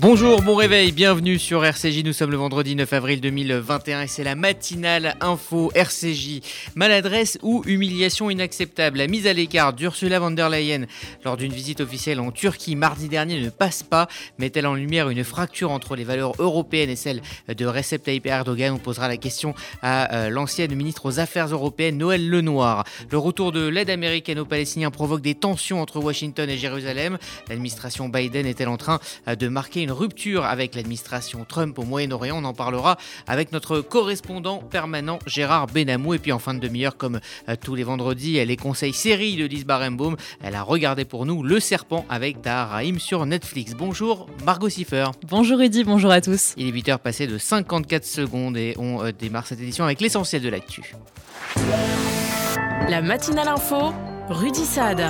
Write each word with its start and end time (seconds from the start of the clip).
Bonjour, 0.00 0.40
bon 0.40 0.54
réveil, 0.54 0.92
bienvenue 0.92 1.38
sur 1.38 1.62
RCJ. 1.62 2.04
Nous 2.04 2.14
sommes 2.14 2.30
le 2.30 2.38
vendredi 2.38 2.74
9 2.74 2.90
avril 2.94 3.20
2021 3.20 4.00
et 4.00 4.06
c'est 4.06 4.24
la 4.24 4.34
matinale 4.34 5.14
info 5.20 5.70
RCJ. 5.74 6.40
Maladresse 6.74 7.36
ou 7.42 7.62
humiliation 7.66 8.30
inacceptable. 8.30 8.96
La 8.96 9.08
mise 9.08 9.26
à 9.26 9.34
l'écart 9.34 9.74
d'Ursula 9.74 10.18
von 10.18 10.30
der 10.30 10.48
Leyen 10.48 10.86
lors 11.22 11.36
d'une 11.36 11.52
visite 11.52 11.82
officielle 11.82 12.18
en 12.18 12.30
Turquie 12.30 12.76
mardi 12.76 13.10
dernier 13.10 13.42
ne 13.42 13.50
passe 13.50 13.82
pas. 13.82 14.08
Met-elle 14.38 14.66
en 14.66 14.72
lumière 14.72 15.10
une 15.10 15.22
fracture 15.22 15.70
entre 15.70 15.96
les 15.96 16.04
valeurs 16.04 16.32
européennes 16.38 16.88
et 16.88 16.96
celles 16.96 17.20
de 17.48 17.66
Recep 17.66 18.02
Tayyip 18.02 18.24
Erdogan? 18.24 18.72
On 18.72 18.78
posera 18.78 19.06
la 19.06 19.18
question 19.18 19.54
à 19.82 20.14
euh, 20.14 20.30
l'ancienne 20.30 20.74
ministre 20.74 21.04
aux 21.04 21.20
Affaires 21.20 21.48
européennes 21.48 21.98
Noël 21.98 22.26
Lenoir. 22.26 22.84
Le 23.10 23.18
retour 23.18 23.52
de 23.52 23.68
l'aide 23.68 23.90
américaine 23.90 24.38
aux 24.38 24.46
Palestiniens 24.46 24.90
provoque 24.90 25.20
des 25.20 25.34
tensions 25.34 25.82
entre 25.82 26.00
Washington 26.00 26.48
et 26.48 26.56
Jérusalem. 26.56 27.18
L'administration 27.50 28.08
Biden 28.08 28.46
est-elle 28.46 28.68
en 28.68 28.78
train 28.78 28.98
euh, 29.28 29.34
de 29.34 29.48
marquer 29.48 29.82
une 29.82 29.89
rupture 29.90 30.44
avec 30.44 30.74
l'administration 30.74 31.44
Trump 31.48 31.78
au 31.78 31.84
Moyen-Orient. 31.84 32.36
On 32.38 32.44
en 32.44 32.54
parlera 32.54 32.96
avec 33.26 33.52
notre 33.52 33.80
correspondant 33.80 34.58
permanent 34.58 35.18
Gérard 35.26 35.66
Benamou. 35.66 36.14
Et 36.14 36.18
puis 36.18 36.32
en 36.32 36.38
fin 36.38 36.54
de 36.54 36.60
demi-heure, 36.60 36.96
comme 36.96 37.20
euh, 37.48 37.56
tous 37.60 37.74
les 37.74 37.84
vendredis, 37.84 38.44
les 38.44 38.56
conseils 38.56 38.92
séries 38.92 39.36
de 39.36 39.46
Lise 39.46 39.64
Barenbaum. 39.64 40.16
Elle 40.42 40.54
a 40.54 40.62
regardé 40.62 41.04
pour 41.04 41.26
nous 41.26 41.42
Le 41.42 41.60
Serpent 41.60 42.04
avec 42.08 42.42
Tahar 42.42 42.70
Rahim 42.70 42.98
sur 42.98 43.26
Netflix. 43.26 43.74
Bonjour 43.74 44.28
Margot 44.44 44.68
Siffer. 44.68 45.06
Bonjour 45.28 45.60
Eddy, 45.60 45.84
bonjour 45.84 46.10
à 46.10 46.20
tous. 46.20 46.54
Il 46.56 46.68
est 46.68 46.72
8h 46.72 46.98
passé 46.98 47.26
de 47.26 47.38
54 47.38 48.04
secondes 48.04 48.56
et 48.56 48.74
on 48.78 49.02
euh, 49.02 49.12
démarre 49.12 49.46
cette 49.46 49.60
édition 49.60 49.84
avec 49.84 50.00
l'essentiel 50.00 50.42
de 50.42 50.48
l'actu. 50.48 50.94
La 52.88 53.02
matinale 53.02 53.48
info, 53.48 53.92
Rudy 54.28 54.64
Saad. 54.64 55.00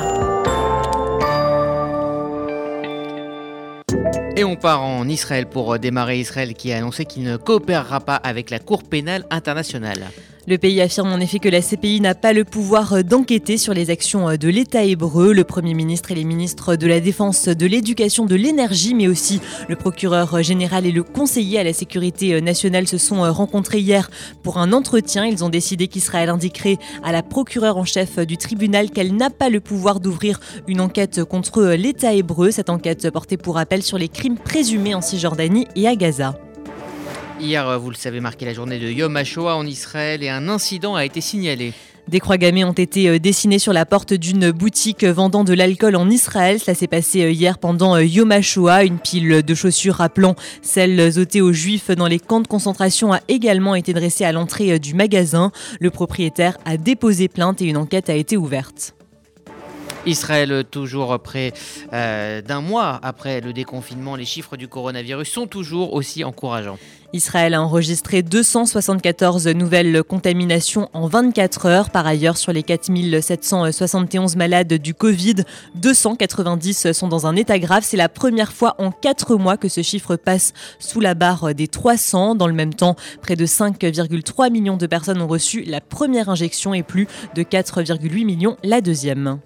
Et 4.41 4.45
on 4.45 4.57
part 4.57 4.81
en 4.83 5.07
Israël 5.07 5.45
pour 5.45 5.79
démarrer 5.79 6.19
Israël 6.19 6.55
qui 6.55 6.73
a 6.73 6.79
annoncé 6.79 7.05
qu'il 7.05 7.25
ne 7.25 7.37
coopérera 7.37 8.01
pas 8.01 8.15
avec 8.15 8.49
la 8.49 8.59
Cour 8.59 8.85
pénale 8.85 9.27
internationale. 9.29 10.03
Le 10.47 10.57
pays 10.57 10.81
affirme 10.81 11.13
en 11.13 11.19
effet 11.19 11.39
que 11.39 11.49
la 11.49 11.61
CPI 11.61 12.01
n'a 12.01 12.15
pas 12.15 12.33
le 12.33 12.45
pouvoir 12.45 13.05
d'enquêter 13.05 13.59
sur 13.59 13.75
les 13.75 13.91
actions 13.91 14.37
de 14.37 14.49
l'État 14.49 14.85
hébreu. 14.85 15.35
Le 15.35 15.45
Premier 15.45 15.75
ministre 15.75 16.13
et 16.13 16.15
les 16.15 16.25
ministres 16.25 16.77
de 16.77 16.87
la 16.87 17.01
Défense, 17.01 17.47
de 17.47 17.67
l'Éducation, 17.67 18.25
de 18.25 18.35
l'Énergie, 18.35 18.95
mais 18.95 19.07
aussi 19.07 19.41
le 19.69 19.77
procureur 19.77 20.43
général 20.43 20.87
et 20.87 20.93
le 20.93 21.03
conseiller 21.03 21.59
à 21.59 21.65
la 21.65 21.75
sécurité 21.75 22.41
nationale 22.41 22.89
se 22.89 22.97
sont 22.97 23.21
rencontrés 23.33 23.81
hier 23.81 24.11
pour 24.43 24.59
un 24.59 24.73
entretien. 24.73 25.27
Ils 25.27 25.45
ont 25.45 25.51
décidé 25.51 25.89
qu'Israël 25.89 26.31
indiquerait 26.31 26.79
à 27.05 27.13
la 27.13 27.23
procureure 27.23 27.77
en 27.77 27.85
chef 27.85 28.19
du 28.19 28.39
tribunal 28.39 28.91
qu'elle 28.91 29.15
n'a 29.15 29.31
pas 29.31 29.51
le 29.51 29.61
pouvoir 29.61 30.01
d'ouvrir 30.01 30.41
une 30.67 30.81
enquête 30.81 31.23
contre 31.25 31.63
l'État 31.63 32.15
hébreu. 32.15 32.51
Cette 32.51 32.71
enquête 32.71 33.11
portait 33.11 33.37
pour 33.37 33.59
appel 33.59 33.83
sur 33.83 33.99
les 33.99 34.09
crimes 34.09 34.39
présumés 34.39 34.95
en 34.95 35.03
Cisjordanie 35.03 35.67
et 35.77 35.87
à 35.87 35.95
Gaza. 35.95 36.35
Hier, 37.41 37.67
euh, 37.67 37.79
vous 37.79 37.89
le 37.89 37.97
savez, 37.97 38.21
marqué 38.21 38.45
la 38.45 38.53
journée 38.53 38.79
de 38.79 38.91
Yom 38.91 39.17
HaShoah 39.17 39.57
en 39.57 39.67
Israël 39.67 40.23
et 40.23 40.29
un 40.29 40.49
incident 40.49 40.95
a 40.95 41.07
été 41.07 41.23
signalé. 41.23 41.73
Des 42.07 42.21
croix 42.21 42.37
gammées 42.37 42.65
ont 42.65 42.73
été 42.73 43.09
euh, 43.09 43.19
dessinées 43.19 43.59
sur 43.59 43.73
la 43.73 43.87
porte 43.87 44.13
d'une 44.13 44.51
boutique 44.51 45.05
vendant 45.05 45.43
de 45.43 45.55
l'alcool 45.55 45.97
en 45.97 46.11
Israël. 46.11 46.61
Cela 46.61 46.75
s'est 46.75 46.87
passé 46.87 47.23
euh, 47.23 47.31
hier 47.31 47.57
pendant 47.57 47.97
Yom 47.97 48.31
HaShoah. 48.31 48.85
Une 48.85 48.99
pile 48.99 49.43
de 49.43 49.55
chaussures 49.55 49.95
rappelant 49.95 50.35
celles 50.61 51.19
ôtées 51.19 51.41
aux 51.41 51.53
juifs 51.53 51.91
dans 51.91 52.09
les 52.09 52.19
camps 52.19 52.41
de 52.41 52.47
concentration 52.47 53.15
a 53.15 53.21
également 53.29 53.75
été 53.75 53.95
dressée 53.95 54.27
à 54.27 54.33
l'entrée 54.33 54.79
du 54.79 54.93
magasin. 54.93 55.51
Le 55.81 55.91
propriétaire 55.91 56.59
a 56.67 56.77
déposé 56.77 57.29
plainte 57.29 57.63
et 57.63 57.67
une 57.67 57.79
enquête 57.79 58.11
a 58.11 58.15
été 58.15 58.37
ouverte. 58.37 58.95
Israël, 60.07 60.65
toujours 60.71 61.19
près 61.19 61.53
euh, 61.93 62.41
d'un 62.41 62.61
mois 62.61 62.99
après 63.03 63.41
le 63.41 63.53
déconfinement, 63.53 64.17
les 64.17 64.25
chiffres 64.25 64.57
du 64.57 64.67
coronavirus 64.67 65.29
sont 65.29 65.47
toujours 65.47 65.93
aussi 65.93 66.25
encourageants. 66.25 66.79
Israël 67.13 67.55
a 67.55 67.63
enregistré 67.63 68.23
274 68.23 69.49
nouvelles 69.49 70.05
contaminations 70.05 70.89
en 70.93 71.09
24 71.09 71.67
heures. 71.67 71.91
Par 71.91 72.07
ailleurs, 72.07 72.37
sur 72.37 72.53
les 72.53 72.63
4771 72.63 74.37
malades 74.37 74.75
du 74.75 74.95
Covid, 74.95 75.37
290 75.75 76.93
sont 76.93 77.09
dans 77.09 77.27
un 77.27 77.35
état 77.35 77.59
grave. 77.59 77.83
C'est 77.85 77.97
la 77.97 78.09
première 78.09 78.53
fois 78.53 78.77
en 78.79 78.93
4 78.93 79.37
mois 79.37 79.57
que 79.57 79.69
ce 79.69 79.83
chiffre 79.83 80.15
passe 80.17 80.53
sous 80.79 81.01
la 81.01 81.15
barre 81.15 81.53
des 81.53 81.67
300. 81.67 82.37
Dans 82.37 82.47
le 82.47 82.55
même 82.55 82.75
temps, 82.75 82.95
près 83.23 83.35
de 83.35 83.45
5,3 83.45 84.51
millions 84.51 84.77
de 84.77 84.87
personnes 84.87 85.21
ont 85.21 85.29
reçu 85.29 85.63
la 85.63 85.81
première 85.81 86.29
injection 86.29 86.75
et 86.75 86.85
plus 86.85 87.09
de 87.35 87.43
4,8 87.43 88.25
millions 88.25 88.57
la 88.63 88.81
deuxième. 88.81 89.41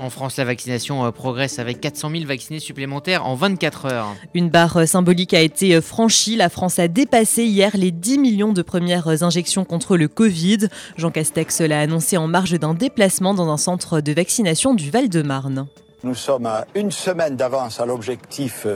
En 0.00 0.10
France, 0.10 0.36
la 0.38 0.44
vaccination 0.44 1.04
euh, 1.04 1.12
progresse 1.12 1.58
avec 1.58 1.80
400 1.80 2.10
000 2.10 2.24
vaccinés 2.24 2.58
supplémentaires 2.58 3.26
en 3.26 3.36
24 3.36 3.86
heures. 3.86 4.16
Une 4.34 4.50
barre 4.50 4.78
euh, 4.78 4.86
symbolique 4.86 5.34
a 5.34 5.40
été 5.40 5.74
euh, 5.74 5.80
franchie. 5.80 6.36
La 6.36 6.48
France 6.48 6.78
a 6.78 6.88
dépassé 6.88 7.44
hier 7.44 7.70
les 7.74 7.92
10 7.92 8.18
millions 8.18 8.52
de 8.52 8.62
premières 8.62 9.22
injections 9.22 9.64
contre 9.64 9.96
le 9.96 10.08
Covid. 10.08 10.68
Jean 10.96 11.10
Castex 11.10 11.60
l'a 11.60 11.80
annoncé 11.80 12.16
en 12.16 12.26
marge 12.26 12.58
d'un 12.58 12.74
déplacement 12.74 13.34
dans 13.34 13.48
un 13.50 13.56
centre 13.56 14.00
de 14.00 14.12
vaccination 14.12 14.74
du 14.74 14.90
Val-de-Marne. 14.90 15.66
Nous 16.02 16.14
sommes 16.14 16.46
à 16.46 16.66
une 16.74 16.90
semaine 16.90 17.36
d'avance 17.36 17.80
à 17.80 17.86
l'objectif 17.86 18.66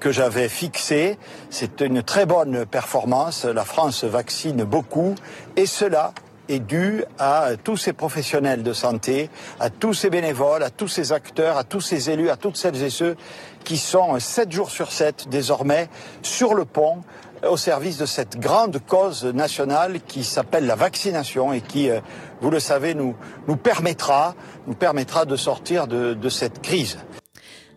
que 0.00 0.12
j'avais 0.12 0.50
fixé. 0.50 1.16
C'est 1.48 1.80
une 1.80 2.02
très 2.02 2.26
bonne 2.26 2.66
performance. 2.66 3.46
La 3.46 3.64
France 3.64 4.04
vaccine 4.04 4.64
beaucoup 4.64 5.14
et 5.56 5.64
cela 5.64 6.12
est 6.52 6.60
dû 6.60 7.04
à 7.18 7.50
tous 7.62 7.76
ces 7.76 7.92
professionnels 7.92 8.62
de 8.62 8.72
santé, 8.72 9.30
à 9.60 9.70
tous 9.70 9.94
ces 9.94 10.10
bénévoles, 10.10 10.62
à 10.62 10.70
tous 10.70 10.88
ces 10.88 11.12
acteurs, 11.12 11.56
à 11.56 11.64
tous 11.64 11.80
ces 11.80 12.10
élus, 12.10 12.30
à 12.30 12.36
toutes 12.36 12.56
celles 12.56 12.82
et 12.82 12.90
ceux 12.90 13.16
qui 13.64 13.78
sont 13.78 14.18
7 14.18 14.52
jours 14.52 14.70
sur 14.70 14.92
7 14.92 15.28
désormais 15.30 15.88
sur 16.22 16.54
le 16.54 16.64
pont 16.64 17.02
au 17.48 17.56
service 17.56 17.98
de 17.98 18.06
cette 18.06 18.38
grande 18.38 18.78
cause 18.86 19.24
nationale 19.24 20.00
qui 20.06 20.22
s'appelle 20.22 20.66
la 20.66 20.76
vaccination 20.76 21.52
et 21.52 21.60
qui, 21.60 21.90
euh, 21.90 22.00
vous 22.40 22.50
le 22.50 22.60
savez, 22.60 22.94
nous, 22.94 23.16
nous 23.48 23.56
permettra, 23.56 24.34
nous 24.66 24.74
permettra 24.74 25.24
de 25.24 25.34
sortir 25.36 25.88
de 25.88 26.28
cette 26.28 26.62
crise. 26.62 26.98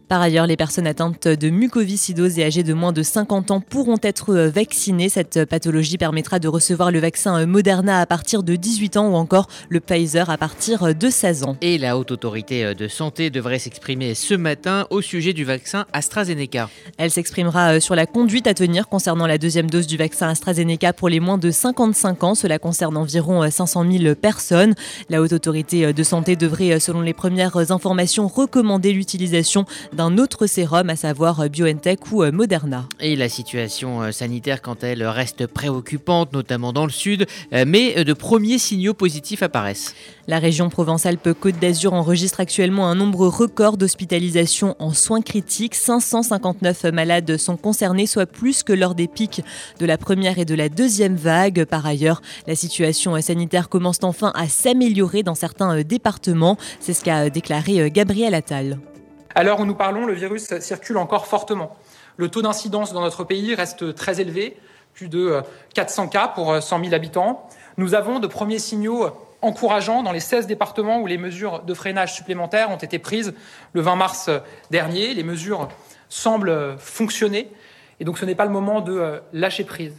Par 0.08 0.22
ailleurs, 0.22 0.46
les 0.46 0.56
personnes 0.56 0.86
atteintes 0.86 1.28
de 1.28 1.50
mucoviscidose 1.50 2.38
et 2.38 2.44
âgées 2.44 2.62
de 2.62 2.76
moins 2.76 2.94
de 2.94 3.02
50 3.02 3.50
ans 3.50 3.60
pourront 3.60 3.98
être 4.04 4.36
euh, 4.36 4.50
vaccinées. 4.50 5.10
Cette 5.10 5.46
pathologie 5.46 5.98
permettra 5.98 6.38
de 6.38 6.48
recevoir 6.48 6.92
le 6.92 7.00
vaccin 7.00 7.42
euh, 7.42 7.48
Moderna 7.48 8.02
à 8.02 8.06
partir 8.06 8.44
de 8.44 8.56
18 8.56 8.98
ans 8.98 9.10
ou 9.10 9.16
encore 9.16 9.48
le 9.68 9.80
Pfizer 9.80 10.30
à 10.30 10.38
partir 10.38 10.84
euh, 10.84 10.94
de 10.94 11.10
16 11.10 11.44
ans. 11.46 11.58
Et 11.62 11.80
la 11.80 11.98
Haute 11.98 12.12
Autorité 12.12 12.76
de 12.76 12.88
Santé 12.88 13.32
devrait 13.32 13.58
s'exprimer 13.58 14.14
ce 14.14 14.36
matin 14.36 14.86
au 14.92 15.02
sujet 15.02 15.34
du 15.34 15.44
vaccin 15.44 15.88
AstraZeneca. 15.92 16.70
Elle 17.00 17.10
s'exprimera 17.10 17.80
sur 17.80 17.96
la 17.96 18.06
conduite 18.06 18.46
à 18.46 18.54
tenir 18.54 18.88
concernant 18.88 19.26
la 19.26 19.40
deuxième 19.40 19.72
dose 19.72 19.88
du 19.88 19.98
vaccin 19.98 20.30
AstraZeneca 20.30 20.94
pour 20.94 21.10
les 21.10 21.20
moins 21.20 21.40
de 21.40 21.50
55 21.50 22.24
ans. 22.24 22.36
Cela 22.36 22.60
concerne 22.60 22.96
environ 22.96 23.50
500 23.50 23.92
000 23.92 24.14
personnes. 24.14 24.76
La 25.10 25.24
Haute 25.24 25.34
Autorité 25.34 25.94
de 25.94 26.04
Santé 26.04 26.36
devrait, 26.36 26.80
selon 26.80 27.02
les 27.02 27.14
premières 27.14 27.72
informations, 27.72 28.28
recommander 28.28 28.94
l'utilisation 28.94 29.66
d'un 29.96 30.18
autre 30.18 30.46
sérum, 30.46 30.90
à 30.90 30.96
savoir 30.96 31.50
BioNTech 31.50 32.12
ou 32.12 32.24
euh, 32.24 32.32
Moderna. 32.32 32.88
Et 33.00 33.16
la 33.16 33.30
situation 33.30 34.02
euh, 34.02 34.12
sanitaire, 34.12 34.62
quant 34.62 34.76
à 34.82 34.88
elle, 34.88 35.04
reste 35.04 35.48
préoccupante, 35.48 36.34
notamment 36.34 36.74
dans 36.74 36.86
le 36.86 36.92
sud, 36.92 37.26
euh, 37.54 37.64
mais 37.66 38.04
de 38.04 38.14
premiers 38.14 38.58
signaux 38.58 38.94
positifs 38.94 39.42
apparaissent. 39.42 39.96
La 40.28 40.40
région 40.40 40.70
Provence-Alpes-Côte 40.70 41.60
d'Azur 41.60 41.94
enregistre 41.94 42.40
actuellement 42.40 42.88
un 42.88 42.96
nombre 42.96 43.28
record 43.28 43.78
d'hospitalisations 43.78 44.76
en 44.80 44.94
soins 44.94 45.22
critiques. 45.22 45.76
559 45.76 46.84
malades 46.86 47.38
sont 47.38 47.58
concernés, 47.58 48.06
soit 48.06 48.26
plus 48.26 48.64
que 48.64 48.74
lors 48.74 48.96
des 48.96 49.08
pics 49.08 49.44
de 49.80 49.86
la 49.86 49.98
première 49.98 50.40
et 50.40 50.46
de 50.46 50.56
la 50.56 50.68
deuxième 50.70 51.16
vague. 51.16 51.66
Par 51.66 51.86
ailleurs, 51.86 52.22
la 52.48 52.56
situation 52.56 53.20
sanitaire 53.22 53.70
commence 53.70 54.00
enfin 54.04 54.32
à 54.36 54.50
s'améliorer 54.50 55.24
dans 55.24 55.36
certains 55.36 55.82
départements. 55.84 56.58
C'est 56.80 56.94
ce 56.94 57.04
qu'a 57.04 57.30
déclaré 57.30 57.90
Gabriel 57.92 58.34
Attal. 58.34 58.80
À 59.38 59.44
l'heure 59.44 59.60
où 59.60 59.66
nous 59.66 59.76
parlons, 59.76 60.06
le 60.06 60.14
virus 60.14 60.60
circule 60.60 60.98
encore 60.98 61.28
fortement. 61.28 61.76
Le 62.16 62.30
taux 62.30 62.42
d'incidence 62.42 62.94
dans 62.94 63.02
notre 63.02 63.26
pays 63.26 63.54
reste 63.54 63.94
très 63.94 64.22
élevé, 64.22 64.58
plus 64.94 65.10
de 65.10 65.42
400 65.74 66.08
cas 66.08 66.30
pour 66.30 66.64
100 66.64 66.80
000 66.80 66.94
habitants. 66.94 67.50
Nous 67.76 67.96
avons 67.96 68.20
de 68.20 68.28
premiers 68.28 68.60
signaux 68.60 69.10
encourageants 69.42 70.04
dans 70.04 70.14
les 70.14 70.22
16 70.22 70.48
départements 70.48 71.02
où 71.02 71.06
les 71.06 71.18
mesures 71.18 71.64
de 71.64 71.74
freinage 71.74 72.14
supplémentaires 72.14 72.72
ont 72.72 72.78
été 72.78 72.98
prises 72.98 73.34
le 73.74 73.82
20 73.82 73.98
mars 73.98 74.30
dernier. 74.72 75.14
Les 75.14 75.24
mesures 75.24 75.68
semblent 76.08 76.78
fonctionner 76.80 77.52
et 78.00 78.06
donc 78.06 78.18
ce 78.18 78.24
n'est 78.24 78.36
pas 78.36 78.46
le 78.46 78.52
moment 78.52 78.80
de 78.80 79.22
lâcher 79.34 79.66
prise. 79.66 79.96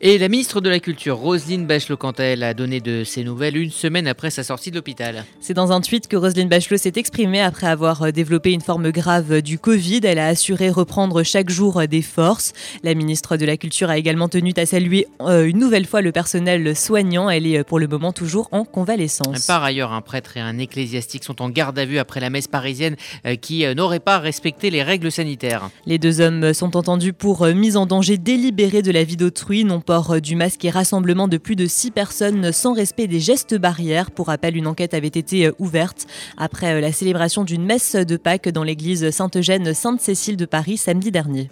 Et 0.00 0.16
la 0.16 0.28
ministre 0.28 0.60
de 0.60 0.70
la 0.70 0.78
Culture, 0.78 1.16
Roselyne 1.16 1.66
Bachelot, 1.66 1.96
quant 1.96 2.12
à 2.12 2.22
elle, 2.22 2.44
a 2.44 2.54
donné 2.54 2.78
de 2.78 3.02
ses 3.02 3.24
nouvelles 3.24 3.56
une 3.56 3.72
semaine 3.72 4.06
après 4.06 4.30
sa 4.30 4.44
sortie 4.44 4.70
de 4.70 4.76
l'hôpital. 4.76 5.24
C'est 5.40 5.54
dans 5.54 5.72
un 5.72 5.80
tweet 5.80 6.06
que 6.06 6.16
Roselyne 6.16 6.48
Bachelot 6.48 6.76
s'est 6.76 6.92
exprimée 6.94 7.40
après 7.40 7.66
avoir 7.66 8.02
euh, 8.02 8.10
développé 8.12 8.52
une 8.52 8.60
forme 8.60 8.92
grave 8.92 9.42
du 9.42 9.58
Covid. 9.58 10.02
Elle 10.04 10.20
a 10.20 10.28
assuré 10.28 10.70
reprendre 10.70 11.24
chaque 11.24 11.50
jour 11.50 11.80
euh, 11.80 11.86
des 11.88 12.02
forces. 12.02 12.52
La 12.84 12.94
ministre 12.94 13.36
de 13.36 13.44
la 13.44 13.56
Culture 13.56 13.90
a 13.90 13.98
également 13.98 14.28
tenu 14.28 14.52
à 14.56 14.66
saluer 14.66 15.08
euh, 15.20 15.46
une 15.46 15.58
nouvelle 15.58 15.84
fois 15.84 16.00
le 16.00 16.12
personnel 16.12 16.76
soignant. 16.76 17.28
Elle 17.28 17.48
est 17.48 17.64
pour 17.64 17.80
le 17.80 17.88
moment 17.88 18.12
toujours 18.12 18.48
en 18.52 18.64
convalescence. 18.64 19.46
Par 19.46 19.64
ailleurs, 19.64 19.92
un 19.92 20.00
prêtre 20.00 20.36
et 20.36 20.40
un 20.40 20.58
ecclésiastique 20.58 21.24
sont 21.24 21.42
en 21.42 21.50
garde 21.50 21.76
à 21.76 21.84
vue 21.84 21.98
après 21.98 22.20
la 22.20 22.30
messe 22.30 22.46
parisienne 22.46 22.94
qui 23.40 23.64
n'aurait 23.74 23.98
pas 23.98 24.20
respecté 24.20 24.70
les 24.70 24.84
règles 24.84 25.10
sanitaires. 25.10 25.70
Les 25.86 25.98
deux 25.98 26.20
hommes 26.20 26.54
sont 26.54 26.76
entendus 26.76 27.12
pour 27.12 27.44
mise 27.46 27.76
en 27.76 27.86
danger 27.86 28.16
délibérée 28.16 28.82
de 28.82 28.92
la 28.92 29.02
vie 29.02 29.16
d'autrui, 29.16 29.64
non 29.64 29.80
port 29.88 30.20
du 30.20 30.36
masque 30.36 30.66
et 30.66 30.70
rassemblement 30.70 31.28
de 31.28 31.38
plus 31.38 31.56
de 31.56 31.64
6 31.64 31.92
personnes 31.92 32.52
sans 32.52 32.74
respect 32.74 33.06
des 33.06 33.20
gestes 33.20 33.54
barrières. 33.54 34.10
Pour 34.10 34.26
rappel, 34.26 34.54
une 34.54 34.66
enquête 34.66 34.92
avait 34.92 35.06
été 35.06 35.46
euh, 35.46 35.52
ouverte 35.58 36.06
après 36.36 36.74
euh, 36.74 36.80
la 36.82 36.92
célébration 36.92 37.42
d'une 37.42 37.64
messe 37.64 37.96
de 37.96 38.18
Pâques 38.18 38.50
dans 38.50 38.64
l'église 38.64 39.08
Sainte-Eugène 39.08 39.72
Sainte-Cécile 39.72 40.36
de 40.36 40.44
Paris 40.44 40.76
samedi 40.76 41.10
dernier. 41.10 41.48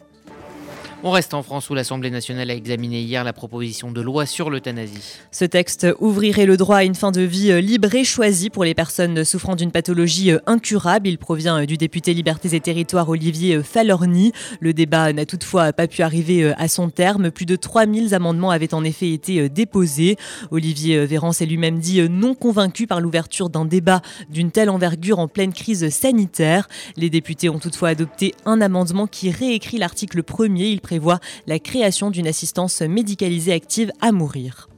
On 1.02 1.10
reste 1.10 1.34
en 1.34 1.42
France 1.42 1.68
où 1.68 1.74
l'Assemblée 1.74 2.10
nationale 2.10 2.50
a 2.50 2.54
examiné 2.54 3.02
hier 3.02 3.22
la 3.22 3.34
proposition 3.34 3.92
de 3.92 4.00
loi 4.00 4.24
sur 4.24 4.48
l'euthanasie. 4.48 5.18
Ce 5.30 5.44
texte 5.44 5.86
ouvrirait 6.00 6.46
le 6.46 6.56
droit 6.56 6.78
à 6.78 6.84
une 6.84 6.94
fin 6.94 7.12
de 7.12 7.20
vie 7.20 7.52
euh, 7.52 7.60
libre 7.60 7.94
et 7.94 8.02
choisie 8.02 8.48
pour 8.48 8.64
les 8.64 8.74
personnes 8.74 9.22
souffrant 9.22 9.56
d'une 9.56 9.70
pathologie 9.70 10.32
euh, 10.32 10.38
incurable. 10.46 11.06
Il 11.06 11.18
provient 11.18 11.60
euh, 11.60 11.66
du 11.66 11.76
député 11.76 12.14
Libertés 12.14 12.54
et 12.54 12.60
Territoires 12.60 13.10
Olivier 13.10 13.62
Falorni. 13.62 14.32
Le 14.60 14.72
débat 14.72 15.12
n'a 15.12 15.26
toutefois 15.26 15.74
pas 15.74 15.86
pu 15.86 16.00
arriver 16.00 16.54
à 16.56 16.66
son 16.66 16.88
terme. 16.88 17.30
Plus 17.30 17.46
de 17.46 17.56
3000 17.56 18.14
amendements 18.14 18.50
avaient 18.50 18.72
en 18.72 18.82
effet 18.82 19.12
été 19.12 19.50
déposés. 19.50 20.16
Olivier 20.50 21.04
Véran 21.04 21.32
s'est 21.32 21.46
lui-même 21.46 21.78
dit 21.78 22.08
non 22.08 22.34
convaincu 22.34 22.86
par 22.86 23.02
l'ouverture 23.02 23.50
d'un 23.50 23.66
débat 23.66 24.00
d'une 24.30 24.50
telle 24.50 24.70
envergure 24.70 25.18
en 25.18 25.28
pleine 25.28 25.52
crise 25.52 25.90
sanitaire. 25.90 26.68
Les 26.96 27.10
députés 27.10 27.50
ont 27.50 27.58
toutefois 27.58 27.90
adopté 27.90 28.34
un 28.46 28.62
amendement 28.62 29.06
qui 29.06 29.30
réécrit 29.30 29.76
l'article 29.76 30.22
1er. 30.22 30.72
Il 30.72 30.80
prévoit 30.86 31.18
la 31.48 31.58
création 31.58 32.12
d'une 32.12 32.28
assistance 32.28 32.80
médicalisée 32.80 33.52
active 33.52 33.90
à 34.00 34.12
mourir. 34.12 34.68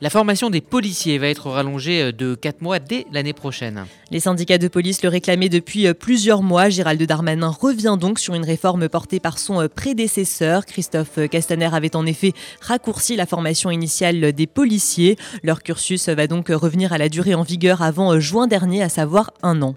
La 0.00 0.10
formation 0.10 0.50
des 0.50 0.60
policiers 0.60 1.18
va 1.18 1.28
être 1.28 1.50
rallongée 1.50 2.02
euh, 2.02 2.12
de 2.12 2.34
4 2.34 2.62
mois 2.62 2.80
dès 2.80 3.06
l'année 3.12 3.32
prochaine. 3.32 3.84
Les 4.10 4.18
syndicats 4.18 4.58
de 4.58 4.66
police 4.66 5.04
le 5.04 5.08
réclamaient 5.08 5.48
depuis 5.48 5.86
euh, 5.86 5.94
plusieurs 5.94 6.42
mois. 6.42 6.68
Gérald 6.68 7.00
Darmanin 7.00 7.48
revient 7.48 7.96
donc 8.00 8.18
sur 8.18 8.34
une 8.34 8.44
réforme 8.44 8.88
portée 8.88 9.20
par 9.20 9.38
son 9.38 9.60
euh, 9.60 9.68
prédécesseur. 9.68 10.66
Christophe 10.66 11.28
Castaner 11.30 11.70
avait 11.72 11.94
en 11.94 12.06
effet 12.06 12.32
raccourci 12.60 13.14
la 13.14 13.26
formation 13.26 13.70
initiale 13.70 14.32
des 14.32 14.46
policiers. 14.48 15.16
Leur 15.44 15.62
cursus 15.62 16.08
va 16.08 16.26
donc 16.26 16.48
revenir 16.48 16.92
à 16.92 16.98
la 16.98 17.08
durée 17.08 17.34
en 17.34 17.42
vigueur 17.42 17.82
avant 17.82 18.18
juin 18.18 18.48
dernier, 18.48 18.82
à 18.82 18.88
savoir 18.88 19.32
un 19.42 19.62
an. 19.62 19.76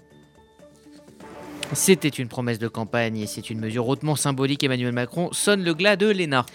C'était 1.74 2.10
une 2.10 2.28
promesse 2.28 2.60
de 2.60 2.68
campagne 2.68 3.18
et 3.18 3.28
c'est 3.28 3.50
une 3.50 3.60
mesure 3.60 3.88
hautement 3.88 4.18
symbolique. 4.18 4.64
Emmanuel 4.64 4.92
Macron 4.92 5.30
sonne 5.32 5.64
le 5.64 5.74
glas 5.74 5.96
de 5.96 6.10
l'ENA. 6.10 6.46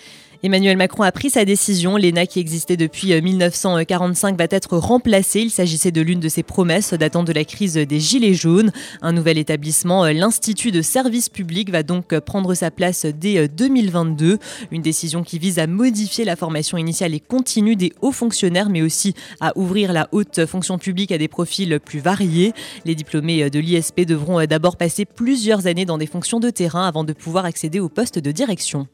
Emmanuel 0.43 0.77
Macron 0.77 1.03
a 1.03 1.13
pris 1.13 1.31
sa 1.31 1.45
décision. 1.45 1.97
L'ENA, 1.97 2.27
qui 2.27 2.41
existait 2.41 2.77
depuis 2.77 3.21
1945, 3.21 4.35
euh, 4.35 4.37
va 4.37 4.47
être 4.51 4.77
remplacée. 4.77 5.41
Il 5.41 5.51
s'agissait 5.51 5.91
de 5.91 6.01
l'une 6.03 6.21
de 6.21 6.29
ses 6.29 6.43
promesses 6.43 6.93
datant 6.93 7.25
de 7.25 7.33
la 7.33 7.45
crise 7.45 7.75
des 7.75 8.01
Gilets 8.01 8.35
jaunes. 8.35 8.71
Un 9.01 9.13
nouvel 9.13 9.39
établissement, 9.39 10.05
euh, 10.05 10.13
l'Institut 10.13 10.73
de 10.73 10.83
service 10.83 11.29
public, 11.29 11.71
va 11.71 11.83
donc 11.83 12.19
prendre 12.21 12.55
sa 12.55 12.71
place 12.71 13.07
dès 13.07 13.49
2022. 13.49 14.33
Euh, 14.33 14.37
une 14.71 14.83
décision 14.83 15.23
qui 15.23 15.39
vise 15.39 15.59
à 15.59 15.67
modifier 15.67 16.25
la 16.25 16.37
formation 16.37 16.77
initiale 16.77 17.15
et 17.15 17.21
continue 17.21 17.77
des 17.77 17.93
hauts 18.03 18.13
fonctionnaires, 18.13 18.69
mais 18.69 18.83
aussi 18.83 19.15
à 19.41 19.57
ouvrir 19.57 19.93
la 19.93 20.09
haute 20.13 20.45
fonction 20.47 20.77
publique 20.79 21.13
à 21.13 21.19
des 21.19 21.29
profils 21.29 21.81
plus 21.81 22.01
variés. 22.01 22.53
Les 22.85 22.95
diplômés 22.95 23.49
de 23.49 23.59
l'ISP 23.59 24.03
devront 24.03 24.45
d'abord 24.45 24.77
passer 24.77 25.07
plusieurs 25.07 25.67
années 25.67 25.87
dans 25.87 25.99
des 25.99 26.07
fonctions 26.07 26.41
de 26.41 26.51
terrain 26.51 26.87
avant 26.87 27.05
de 27.05 27.13
pouvoir 27.13 27.47
accéder 27.47 27.81
au 27.81 27.89
poste 27.89 28.19
de 28.19 28.33
direction. 28.33 28.87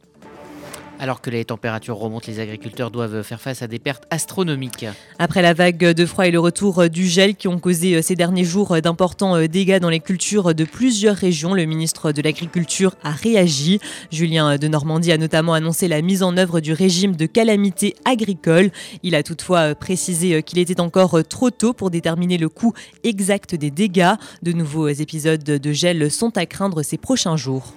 Alors 1.02 1.20
que 1.20 1.30
les 1.30 1.44
températures 1.44 1.96
remontent, 1.96 2.26
les 2.28 2.38
agriculteurs 2.38 2.92
doivent 2.92 3.24
faire 3.24 3.40
face 3.40 3.60
à 3.60 3.66
des 3.66 3.80
pertes 3.80 4.04
astronomiques. 4.10 4.86
Après 5.18 5.42
la 5.42 5.52
vague 5.52 5.78
de 5.78 6.06
froid 6.06 6.28
et 6.28 6.30
le 6.30 6.38
retour 6.38 6.88
du 6.88 7.08
gel 7.08 7.34
qui 7.34 7.48
ont 7.48 7.58
causé 7.58 7.96
euh, 7.96 8.02
ces 8.02 8.14
derniers 8.14 8.44
jours 8.44 8.70
euh, 8.70 8.80
d'importants 8.80 9.34
euh, 9.34 9.48
dégâts 9.48 9.80
dans 9.80 9.88
les 9.90 9.98
cultures 9.98 10.54
de 10.54 10.62
plusieurs 10.62 11.16
régions, 11.16 11.54
le 11.54 11.64
ministre 11.64 12.12
de 12.12 12.22
l'Agriculture 12.22 12.94
a 13.02 13.10
réagi. 13.10 13.80
Julien 14.12 14.58
de 14.58 14.68
Normandie 14.68 15.10
a 15.10 15.18
notamment 15.18 15.54
annoncé 15.54 15.88
la 15.88 16.02
mise 16.02 16.22
en 16.22 16.36
œuvre 16.36 16.60
du 16.60 16.72
régime 16.72 17.16
de 17.16 17.26
calamité 17.26 17.96
agricole. 18.04 18.70
Il 19.02 19.16
a 19.16 19.24
toutefois 19.24 19.74
précisé 19.74 20.40
qu'il 20.44 20.60
était 20.60 20.80
encore 20.80 21.18
trop 21.28 21.50
tôt 21.50 21.72
pour 21.72 21.90
déterminer 21.90 22.38
le 22.38 22.48
coût 22.48 22.74
exact 23.02 23.56
des 23.56 23.72
dégâts. 23.72 24.14
De 24.42 24.52
nouveaux 24.52 24.86
épisodes 24.86 25.42
de 25.42 25.72
gel 25.72 26.12
sont 26.12 26.38
à 26.38 26.46
craindre 26.46 26.84
ces 26.84 26.96
prochains 26.96 27.36
jours. 27.36 27.74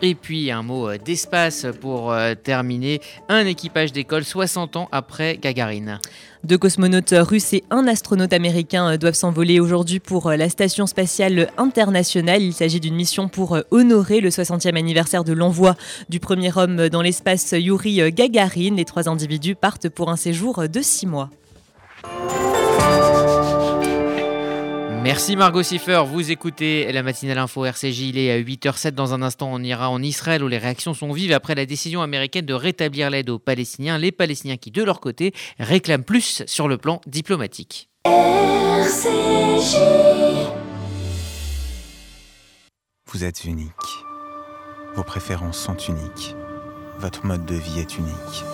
Et 0.00 0.14
puis 0.14 0.52
un 0.52 0.62
mot 0.62 0.88
euh, 0.88 0.96
d'espace 0.96 1.66
pour 1.80 2.12
euh, 2.12 2.34
terminer. 2.34 3.00
Un 3.28 3.46
équipage 3.46 3.92
d'école 3.92 4.24
60 4.24 4.76
ans 4.76 4.88
après 4.92 5.38
Gagarine. 5.38 5.98
Deux 6.44 6.56
cosmonautes 6.56 7.14
russes 7.16 7.52
et 7.52 7.64
un 7.70 7.88
astronaute 7.88 8.32
américain 8.32 8.92
euh, 8.92 8.96
doivent 8.96 9.14
s'envoler 9.14 9.58
aujourd'hui 9.58 9.98
pour 9.98 10.30
la 10.30 10.48
Station 10.48 10.86
spatiale 10.86 11.50
internationale. 11.56 12.42
Il 12.42 12.54
s'agit 12.54 12.78
d'une 12.78 12.94
mission 12.94 13.28
pour 13.28 13.58
honorer 13.72 14.20
le 14.20 14.28
60e 14.28 14.76
anniversaire 14.76 15.24
de 15.24 15.32
l'envoi 15.32 15.74
du 16.08 16.20
premier 16.20 16.56
homme 16.56 16.88
dans 16.88 17.02
l'espace 17.02 17.52
Yuri 17.52 18.12
Gagarin. 18.12 18.76
Les 18.76 18.84
trois 18.84 19.08
individus 19.08 19.56
partent 19.56 19.88
pour 19.88 20.10
un 20.10 20.16
séjour 20.16 20.68
de 20.68 20.80
six 20.80 21.06
mois. 21.06 21.30
Merci 25.08 25.36
Margot 25.36 25.62
Siffer, 25.62 26.02
vous 26.06 26.30
écoutez 26.30 26.92
la 26.92 27.02
matinale 27.02 27.38
info 27.38 27.64
RCJ, 27.64 28.00
il 28.00 28.18
est 28.18 28.30
à 28.30 28.38
8h07 28.38 28.90
dans 28.90 29.14
un 29.14 29.22
instant, 29.22 29.48
on 29.50 29.62
ira 29.62 29.88
en 29.88 30.02
Israël 30.02 30.44
où 30.44 30.48
les 30.48 30.58
réactions 30.58 30.92
sont 30.92 31.12
vives 31.12 31.32
après 31.32 31.54
la 31.54 31.64
décision 31.64 32.02
américaine 32.02 32.44
de 32.44 32.52
rétablir 32.52 33.08
l'aide 33.08 33.30
aux 33.30 33.38
Palestiniens, 33.38 33.96
les 33.96 34.12
Palestiniens 34.12 34.58
qui 34.58 34.70
de 34.70 34.82
leur 34.82 35.00
côté 35.00 35.32
réclament 35.58 36.04
plus 36.04 36.42
sur 36.44 36.68
le 36.68 36.76
plan 36.76 37.00
diplomatique. 37.06 37.88
RCJ. 38.04 39.78
Vous 43.10 43.24
êtes 43.24 43.46
unique, 43.46 43.70
vos 44.94 45.04
préférences 45.04 45.58
sont 45.58 45.78
uniques, 45.78 46.36
votre 46.98 47.24
mode 47.24 47.46
de 47.46 47.54
vie 47.54 47.80
est 47.80 47.96
unique. 47.96 48.44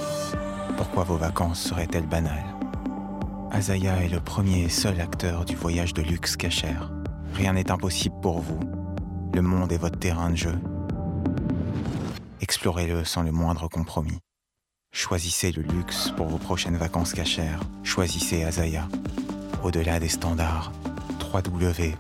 Pourquoi 0.77 1.03
vos 1.03 1.17
vacances 1.17 1.61
seraient-elles 1.61 2.06
banales? 2.06 2.54
Azaya 3.55 4.03
est 4.03 4.09
le 4.09 4.19
premier 4.19 4.65
et 4.65 4.69
seul 4.69 5.01
acteur 5.01 5.45
du 5.45 5.55
voyage 5.55 5.95
de 5.95 6.03
luxe 6.03 6.37
cachère. 6.37 6.91
Rien 7.35 7.53
n'est 7.53 7.71
impossible 7.71 8.17
pour 8.21 8.41
vous. 8.41 8.59
Le 9.33 9.43
monde 9.43 9.71
est 9.71 9.79
votre 9.79 9.97
terrain 9.97 10.31
de 10.31 10.37
jeu. 10.37 10.59
Explorez-le 12.41 13.05
sans 13.05 13.23
le 13.23 13.31
moindre 13.31 13.69
compromis. 13.69 14.19
Choisissez 14.91 15.53
le 15.53 15.62
luxe 15.62 16.11
pour 16.17 16.27
vos 16.27 16.39
prochaines 16.39 16.77
vacances 16.77 17.12
cachères. 17.12 17.61
Choisissez 17.85 18.43
Azaya. 18.43 18.89
Au-delà 19.62 20.01
des 20.01 20.09
standards, 20.09 20.73
www.azaya.co. 21.33 21.94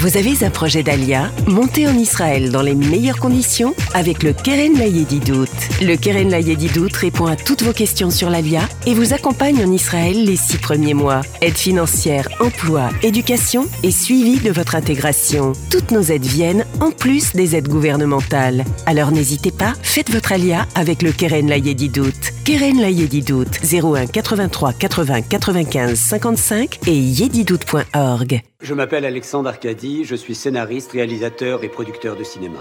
Vous 0.00 0.16
avez 0.16 0.44
un 0.44 0.50
projet 0.50 0.84
d'Alia 0.84 1.28
Montez 1.48 1.88
en 1.88 1.98
Israël 1.98 2.52
dans 2.52 2.62
les 2.62 2.76
meilleures 2.76 3.18
conditions 3.18 3.74
avec 3.94 4.22
le 4.22 4.32
Keren 4.32 4.78
Layedidout. 4.78 5.48
Le 5.82 5.96
Keren 5.96 6.30
Layedidout 6.30 6.94
répond 6.94 7.26
à 7.26 7.34
toutes 7.34 7.64
vos 7.64 7.72
questions 7.72 8.12
sur 8.12 8.30
l'Alia 8.30 8.60
et 8.86 8.94
vous 8.94 9.12
accompagne 9.12 9.60
en 9.64 9.72
Israël 9.72 10.24
les 10.24 10.36
six 10.36 10.58
premiers 10.58 10.94
mois. 10.94 11.22
Aide 11.40 11.56
financière, 11.56 12.28
emploi, 12.38 12.90
éducation 13.02 13.66
et 13.82 13.90
suivi 13.90 14.38
de 14.38 14.52
votre 14.52 14.76
intégration. 14.76 15.52
Toutes 15.68 15.90
nos 15.90 16.02
aides 16.02 16.24
viennent 16.24 16.64
en 16.78 16.92
plus 16.92 17.32
des 17.32 17.56
aides 17.56 17.68
gouvernementales. 17.68 18.64
Alors 18.86 19.10
n'hésitez 19.10 19.50
pas, 19.50 19.72
faites 19.82 20.12
votre 20.12 20.30
Alia 20.30 20.68
avec 20.76 21.02
le 21.02 21.10
Keren 21.10 21.48
Layedidout. 21.48 22.30
Keren 22.44 22.80
Layedidout 22.80 23.50
01 23.64 24.06
83 24.06 24.74
80 24.74 25.22
95 25.22 25.98
55 25.98 26.78
et 26.86 26.96
yedidout.org. 26.96 28.42
Je 28.60 28.74
m'appelle 28.74 29.04
Alexandre 29.04 29.50
Arcadi, 29.50 30.04
je 30.04 30.16
suis 30.16 30.34
scénariste, 30.34 30.90
réalisateur 30.90 31.62
et 31.62 31.68
producteur 31.68 32.16
de 32.16 32.24
cinéma. 32.24 32.58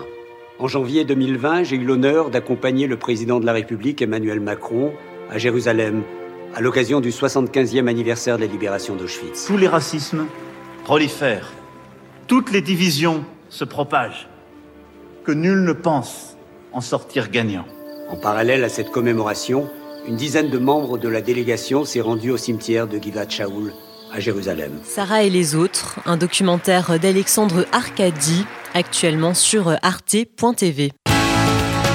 En 0.60 0.68
janvier 0.68 1.06
2020, 1.06 1.64
j'ai 1.64 1.76
eu 1.76 1.84
l'honneur 1.84 2.30
d'accompagner 2.30 2.86
le 2.86 3.00
président 3.00 3.40
de 3.40 3.48
la 3.48 3.54
République, 3.54 4.00
Emmanuel 4.04 4.40
Macron, 4.40 4.94
à 5.32 5.40
Jérusalem, 5.40 6.04
à 6.54 6.62
l'occasion 6.62 7.02
du 7.02 7.10
75e 7.10 7.88
anniversaire 7.88 8.38
de 8.38 8.46
la 8.46 8.52
libération 8.52 8.96
d'Auschwitz. 8.96 9.48
Tous 9.48 9.58
les 9.58 9.68
racismes 9.68 10.28
prolifèrent, 10.84 11.52
toutes 12.28 12.52
les 12.52 12.62
divisions 12.62 13.26
se 13.50 13.66
propagent, 13.66 14.30
que 15.24 15.32
nul 15.32 15.64
ne 15.64 15.74
pense 15.74 16.38
en 16.74 16.82
sortir 16.82 17.32
gagnant. 17.32 17.66
En 18.10 18.18
parallèle 18.18 18.64
à 18.64 18.70
cette 18.70 18.92
commémoration, 18.92 19.68
une 20.08 20.16
dizaine 20.16 20.52
de 20.52 20.60
membres 20.60 21.00
de 21.00 21.10
la 21.10 21.22
délégation 21.22 21.86
s'est 21.86 22.02
rendue 22.02 22.30
au 22.30 22.38
cimetière 22.38 22.88
de 22.88 23.00
Givat 23.00 23.28
Shaul 23.30 23.74
à 24.12 24.20
Jérusalem. 24.20 24.72
Sarah 24.84 25.24
et 25.24 25.30
les 25.30 25.56
autres, 25.56 26.00
un 26.06 26.18
documentaire 26.18 27.00
d'Alexandre 27.00 27.66
Arcadi, 27.72 28.46
actuellement 28.74 29.34
sur 29.34 29.76
arte.tv. 29.82 30.92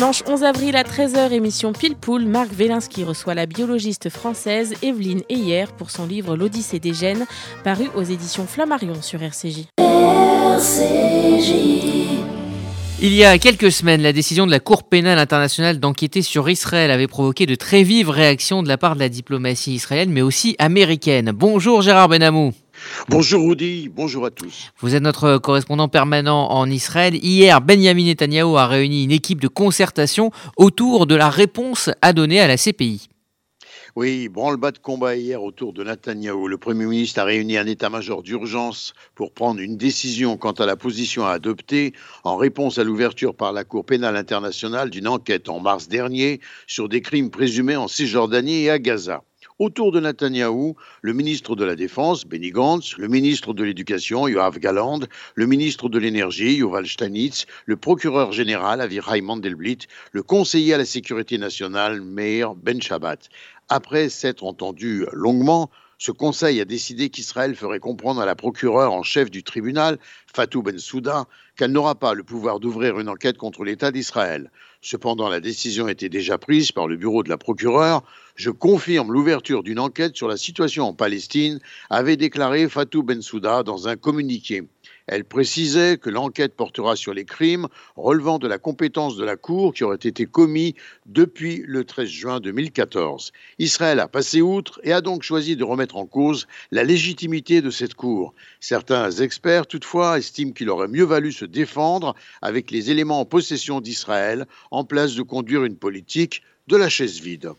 Dimanche 0.00 0.22
11 0.26 0.44
avril 0.44 0.76
à 0.76 0.82
13h, 0.82 1.30
émission 1.30 1.74
Pile 1.74 1.94
Marc 2.26 2.50
Vélinski 2.54 3.04
reçoit 3.04 3.34
la 3.34 3.44
biologiste 3.44 4.08
française 4.08 4.72
Evelyne 4.80 5.20
Heyer 5.28 5.66
pour 5.76 5.90
son 5.90 6.06
livre 6.06 6.38
L'Odyssée 6.38 6.78
des 6.78 6.94
gènes, 6.94 7.26
paru 7.64 7.90
aux 7.94 8.02
éditions 8.02 8.46
Flammarion 8.46 9.02
sur 9.02 9.22
RCJ. 9.22 9.66
Il 13.02 13.12
y 13.12 13.24
a 13.26 13.36
quelques 13.36 13.70
semaines, 13.70 14.00
la 14.00 14.14
décision 14.14 14.46
de 14.46 14.50
la 14.50 14.58
Cour 14.58 14.84
pénale 14.84 15.18
internationale 15.18 15.78
d'enquêter 15.78 16.22
sur 16.22 16.48
Israël 16.48 16.90
avait 16.90 17.06
provoqué 17.06 17.44
de 17.44 17.54
très 17.54 17.82
vives 17.82 18.08
réactions 18.08 18.62
de 18.62 18.68
la 18.68 18.78
part 18.78 18.94
de 18.94 19.00
la 19.00 19.10
diplomatie 19.10 19.74
israélienne, 19.74 20.12
mais 20.12 20.22
aussi 20.22 20.56
américaine. 20.58 21.30
Bonjour 21.34 21.82
Gérard 21.82 22.08
Benamou. 22.08 22.54
Bonjour 23.08 23.48
Rudy, 23.48 23.88
bonjour 23.88 24.26
à 24.26 24.30
tous. 24.30 24.70
Vous 24.78 24.94
êtes 24.94 25.02
notre 25.02 25.38
correspondant 25.38 25.88
permanent 25.88 26.50
en 26.50 26.68
Israël. 26.70 27.14
Hier, 27.14 27.60
Benjamin 27.60 28.04
Netanyahu 28.04 28.56
a 28.56 28.66
réuni 28.66 29.04
une 29.04 29.10
équipe 29.10 29.40
de 29.40 29.48
concertation 29.48 30.30
autour 30.56 31.06
de 31.06 31.14
la 31.14 31.30
réponse 31.30 31.90
à 32.02 32.12
donner 32.12 32.40
à 32.40 32.48
la 32.48 32.56
CPI. 32.56 33.08
Oui, 33.96 34.28
branle-bas 34.28 34.70
de 34.70 34.78
combat 34.78 35.16
hier 35.16 35.42
autour 35.42 35.72
de 35.72 35.82
Netanyahou. 35.82 36.46
Le 36.46 36.58
Premier 36.58 36.86
ministre 36.86 37.18
a 37.18 37.24
réuni 37.24 37.56
un 37.56 37.66
état-major 37.66 38.22
d'urgence 38.22 38.94
pour 39.16 39.32
prendre 39.32 39.60
une 39.60 39.76
décision 39.76 40.36
quant 40.36 40.52
à 40.52 40.64
la 40.64 40.76
position 40.76 41.26
à 41.26 41.32
adopter 41.32 41.92
en 42.22 42.36
réponse 42.36 42.78
à 42.78 42.84
l'ouverture 42.84 43.34
par 43.34 43.52
la 43.52 43.64
Cour 43.64 43.84
pénale 43.84 44.16
internationale 44.16 44.90
d'une 44.90 45.08
enquête 45.08 45.48
en 45.48 45.58
mars 45.58 45.88
dernier 45.88 46.40
sur 46.68 46.88
des 46.88 47.02
crimes 47.02 47.30
présumés 47.30 47.76
en 47.76 47.88
Cisjordanie 47.88 48.62
et 48.62 48.70
à 48.70 48.78
Gaza. 48.78 49.24
Autour 49.60 49.92
de 49.92 50.00
Netanyahou, 50.00 50.74
le 51.02 51.12
ministre 51.12 51.54
de 51.54 51.66
la 51.66 51.76
Défense, 51.76 52.24
Benny 52.24 52.50
Gantz, 52.50 52.96
le 52.96 53.08
ministre 53.08 53.52
de 53.52 53.62
l'Éducation, 53.62 54.26
Yoav 54.26 54.58
Galand, 54.58 55.00
le 55.34 55.46
ministre 55.46 55.90
de 55.90 55.98
l'Énergie, 55.98 56.54
Yuval 56.54 56.86
Stanitz, 56.86 57.44
le 57.66 57.76
procureur 57.76 58.32
général, 58.32 58.80
Avirai 58.80 59.20
Mandelblit, 59.20 59.80
le 60.12 60.22
conseiller 60.22 60.72
à 60.72 60.78
la 60.78 60.86
sécurité 60.86 61.36
nationale, 61.36 62.00
Meir 62.00 62.54
Ben 62.54 62.80
Shabbat. 62.80 63.28
Après 63.68 64.08
s'être 64.08 64.44
entendu 64.44 65.04
longuement, 65.12 65.70
ce 65.98 66.10
Conseil 66.10 66.58
a 66.62 66.64
décidé 66.64 67.10
qu'Israël 67.10 67.54
ferait 67.54 67.80
comprendre 67.80 68.22
à 68.22 68.24
la 68.24 68.34
procureure 68.34 68.94
en 68.94 69.02
chef 69.02 69.30
du 69.30 69.42
tribunal, 69.42 69.98
Fatou 70.34 70.62
Bensouda, 70.62 71.26
qu'elle 71.56 71.72
n'aura 71.72 71.96
pas 71.96 72.14
le 72.14 72.22
pouvoir 72.22 72.60
d'ouvrir 72.60 72.98
une 72.98 73.10
enquête 73.10 73.36
contre 73.36 73.64
l'État 73.64 73.90
d'Israël. 73.90 74.50
Cependant, 74.82 75.28
la 75.28 75.40
décision 75.40 75.88
était 75.88 76.08
déjà 76.08 76.38
prise 76.38 76.72
par 76.72 76.88
le 76.88 76.96
bureau 76.96 77.22
de 77.22 77.28
la 77.28 77.36
procureure. 77.36 78.02
Je 78.34 78.50
confirme 78.50 79.12
l'ouverture 79.12 79.62
d'une 79.62 79.78
enquête 79.78 80.16
sur 80.16 80.26
la 80.26 80.38
situation 80.38 80.84
en 80.84 80.94
Palestine, 80.94 81.60
avait 81.90 82.16
déclaré 82.16 82.66
Fatou 82.68 83.02
Bensouda 83.02 83.62
dans 83.62 83.88
un 83.88 83.96
communiqué. 83.96 84.62
Elle 85.12 85.24
précisait 85.24 85.98
que 85.98 86.08
l'enquête 86.08 86.54
portera 86.54 86.94
sur 86.94 87.12
les 87.12 87.24
crimes 87.24 87.66
relevant 87.96 88.38
de 88.38 88.46
la 88.46 88.58
compétence 88.58 89.16
de 89.16 89.24
la 89.24 89.34
Cour 89.34 89.74
qui 89.74 89.82
auraient 89.82 89.96
été 89.96 90.24
commis 90.24 90.76
depuis 91.04 91.64
le 91.66 91.82
13 91.84 92.08
juin 92.08 92.38
2014. 92.38 93.32
Israël 93.58 93.98
a 93.98 94.06
passé 94.06 94.40
outre 94.40 94.80
et 94.84 94.92
a 94.92 95.00
donc 95.00 95.24
choisi 95.24 95.56
de 95.56 95.64
remettre 95.64 95.96
en 95.96 96.06
cause 96.06 96.46
la 96.70 96.84
légitimité 96.84 97.60
de 97.60 97.70
cette 97.70 97.94
Cour. 97.94 98.34
Certains 98.60 99.10
experts, 99.10 99.66
toutefois, 99.66 100.16
estiment 100.16 100.52
qu'il 100.52 100.70
aurait 100.70 100.86
mieux 100.86 101.02
valu 101.02 101.32
se 101.32 101.44
défendre 101.44 102.14
avec 102.40 102.70
les 102.70 102.92
éléments 102.92 103.18
en 103.18 103.24
possession 103.24 103.80
d'Israël 103.80 104.46
en 104.70 104.84
place 104.84 105.16
de 105.16 105.22
conduire 105.22 105.64
une 105.64 105.76
politique 105.76 106.44
de 106.68 106.76
la 106.76 106.88
chaise 106.88 107.18
vide. 107.18 107.50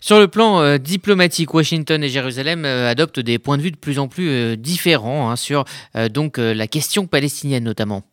Sur 0.00 0.20
le 0.20 0.28
plan 0.28 0.60
euh, 0.60 0.78
diplomatique, 0.78 1.52
Washington 1.54 2.02
et 2.04 2.08
Jérusalem 2.08 2.64
euh, 2.64 2.88
adoptent 2.88 3.18
des 3.18 3.38
points 3.38 3.56
de 3.56 3.62
vue 3.62 3.72
de 3.72 3.76
plus 3.76 3.98
en 3.98 4.06
plus 4.06 4.28
euh, 4.28 4.56
différents 4.56 5.30
hein, 5.30 5.36
sur 5.36 5.64
la 5.94 6.66
question 6.66 7.06
palestinienne 7.06 7.64
notamment. 7.64 8.04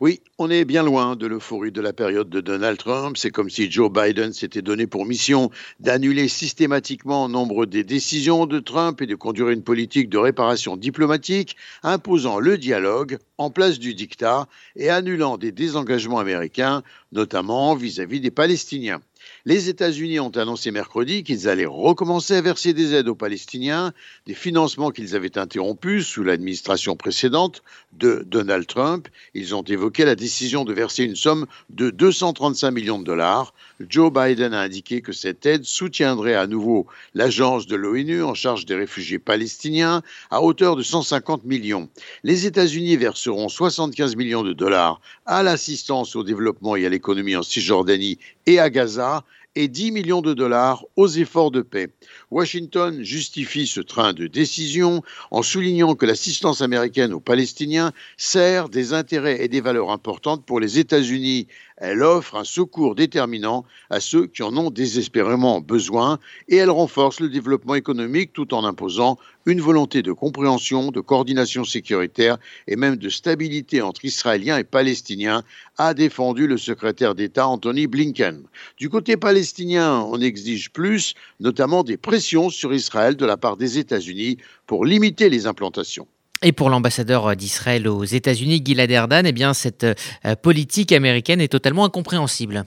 Oui, 0.00 0.20
on 0.38 0.50
est 0.50 0.64
bien 0.64 0.82
loin 0.82 1.16
de 1.16 1.26
l'euphorie 1.26 1.72
de 1.72 1.80
la 1.80 1.92
période 1.92 2.28
de 2.28 2.40
Donald 2.40 2.78
Trump. 2.78 3.16
C'est 3.16 3.30
comme 3.30 3.50
si 3.50 3.70
Joe 3.70 3.90
Biden 3.90 4.32
s'était 4.32 4.62
donné 4.62 4.86
pour 4.86 5.04
mission 5.04 5.50
d'annuler 5.80 6.28
systématiquement 6.28 7.28
nombre 7.28 7.66
des 7.66 7.84
décisions 7.84 8.46
de 8.46 8.60
Trump 8.60 9.00
et 9.02 9.06
de 9.06 9.14
conduire 9.14 9.50
une 9.50 9.62
politique 9.62 10.08
de 10.08 10.18
réparation 10.18 10.76
diplomatique, 10.76 11.56
imposant 11.82 12.38
le 12.38 12.58
dialogue 12.58 13.18
en 13.36 13.50
place 13.50 13.78
du 13.78 13.94
dictat 13.94 14.46
et 14.76 14.90
annulant 14.90 15.36
des 15.36 15.52
désengagements 15.52 16.18
américains, 16.18 16.82
notamment 17.12 17.74
vis 17.74 18.00
à 18.00 18.04
-vis 18.04 18.20
des 18.20 18.30
Palestiniens. 18.30 19.00
Les 19.44 19.68
États-Unis 19.68 20.20
ont 20.20 20.30
annoncé 20.30 20.70
mercredi 20.70 21.22
qu'ils 21.22 21.48
allaient 21.48 21.64
recommencer 21.64 22.34
à 22.34 22.40
verser 22.40 22.72
des 22.72 22.94
aides 22.94 23.08
aux 23.08 23.14
Palestiniens, 23.14 23.92
des 24.26 24.34
financements 24.34 24.90
qu'ils 24.90 25.14
avaient 25.14 25.38
interrompus 25.38 26.06
sous 26.06 26.24
l'administration 26.24 26.96
précédente 26.96 27.62
de 27.92 28.24
Donald 28.26 28.66
Trump. 28.66 29.08
Ils 29.34 29.54
ont 29.54 29.62
évoqué 29.62 30.04
la 30.04 30.16
décision 30.16 30.64
de 30.64 30.72
verser 30.72 31.04
une 31.04 31.16
somme 31.16 31.46
de 31.70 31.90
235 31.90 32.70
millions 32.70 32.98
de 32.98 33.04
dollars. 33.04 33.54
Joe 33.86 34.12
Biden 34.12 34.54
a 34.54 34.60
indiqué 34.60 35.02
que 35.02 35.12
cette 35.12 35.46
aide 35.46 35.64
soutiendrait 35.64 36.34
à 36.34 36.46
nouveau 36.46 36.86
l'agence 37.14 37.66
de 37.66 37.76
l'ONU 37.76 38.22
en 38.22 38.34
charge 38.34 38.66
des 38.66 38.74
réfugiés 38.74 39.20
palestiniens 39.20 40.02
à 40.30 40.42
hauteur 40.42 40.74
de 40.74 40.82
150 40.82 41.44
millions. 41.44 41.88
Les 42.24 42.46
États-Unis 42.46 42.96
verseront 42.96 43.48
75 43.48 44.16
millions 44.16 44.42
de 44.42 44.52
dollars 44.52 45.00
à 45.26 45.42
l'assistance 45.42 46.16
au 46.16 46.24
développement 46.24 46.74
et 46.74 46.86
à 46.86 46.88
l'économie 46.88 47.36
en 47.36 47.42
Cisjordanie 47.42 48.18
et 48.46 48.58
à 48.58 48.68
Gaza 48.68 49.24
et 49.58 49.66
10 49.66 49.90
millions 49.90 50.22
de 50.22 50.34
dollars 50.34 50.84
aux 50.94 51.08
efforts 51.08 51.50
de 51.50 51.62
paix. 51.62 51.88
Washington 52.30 53.02
justifie 53.02 53.66
ce 53.66 53.80
train 53.80 54.12
de 54.12 54.28
décision 54.28 55.02
en 55.32 55.42
soulignant 55.42 55.96
que 55.96 56.06
l'assistance 56.06 56.60
américaine 56.60 57.12
aux 57.12 57.18
Palestiniens 57.20 57.92
sert 58.16 58.68
des 58.68 58.92
intérêts 58.92 59.42
et 59.42 59.48
des 59.48 59.60
valeurs 59.60 59.90
importantes 59.90 60.44
pour 60.44 60.60
les 60.60 60.78
États-Unis. 60.78 61.48
Elle 61.80 62.02
offre 62.02 62.34
un 62.34 62.42
secours 62.42 62.96
déterminant 62.96 63.64
à 63.88 64.00
ceux 64.00 64.26
qui 64.26 64.42
en 64.42 64.56
ont 64.56 64.70
désespérément 64.70 65.60
besoin 65.60 66.18
et 66.48 66.56
elle 66.56 66.70
renforce 66.70 67.20
le 67.20 67.28
développement 67.28 67.76
économique 67.76 68.32
tout 68.32 68.52
en 68.52 68.64
imposant 68.64 69.16
une 69.46 69.60
volonté 69.60 70.02
de 70.02 70.10
compréhension, 70.10 70.90
de 70.90 71.00
coordination 71.00 71.62
sécuritaire 71.62 72.36
et 72.66 72.74
même 72.74 72.96
de 72.96 73.08
stabilité 73.08 73.80
entre 73.80 74.04
Israéliens 74.04 74.58
et 74.58 74.64
Palestiniens, 74.64 75.44
a 75.76 75.94
défendu 75.94 76.48
le 76.48 76.58
secrétaire 76.58 77.14
d'État 77.14 77.46
Anthony 77.46 77.86
Blinken. 77.86 78.42
Du 78.76 78.90
côté 78.90 79.16
palestinien, 79.16 80.00
on 80.00 80.20
exige 80.20 80.72
plus, 80.72 81.14
notamment 81.38 81.84
des 81.84 81.96
pressions 81.96 82.50
sur 82.50 82.74
Israël 82.74 83.16
de 83.16 83.24
la 83.24 83.36
part 83.36 83.56
des 83.56 83.78
États-Unis 83.78 84.38
pour 84.66 84.84
limiter 84.84 85.28
les 85.28 85.46
implantations. 85.46 86.08
Et 86.42 86.52
pour 86.52 86.70
l'ambassadeur 86.70 87.34
d'Israël 87.34 87.88
aux 87.88 88.04
États-Unis, 88.04 88.62
Gilad 88.64 88.90
Erdan, 88.90 89.24
eh 89.24 89.32
bien, 89.32 89.54
cette 89.54 89.84
euh, 89.84 90.36
politique 90.40 90.92
américaine 90.92 91.40
est 91.40 91.48
totalement 91.48 91.84
incompréhensible. 91.84 92.64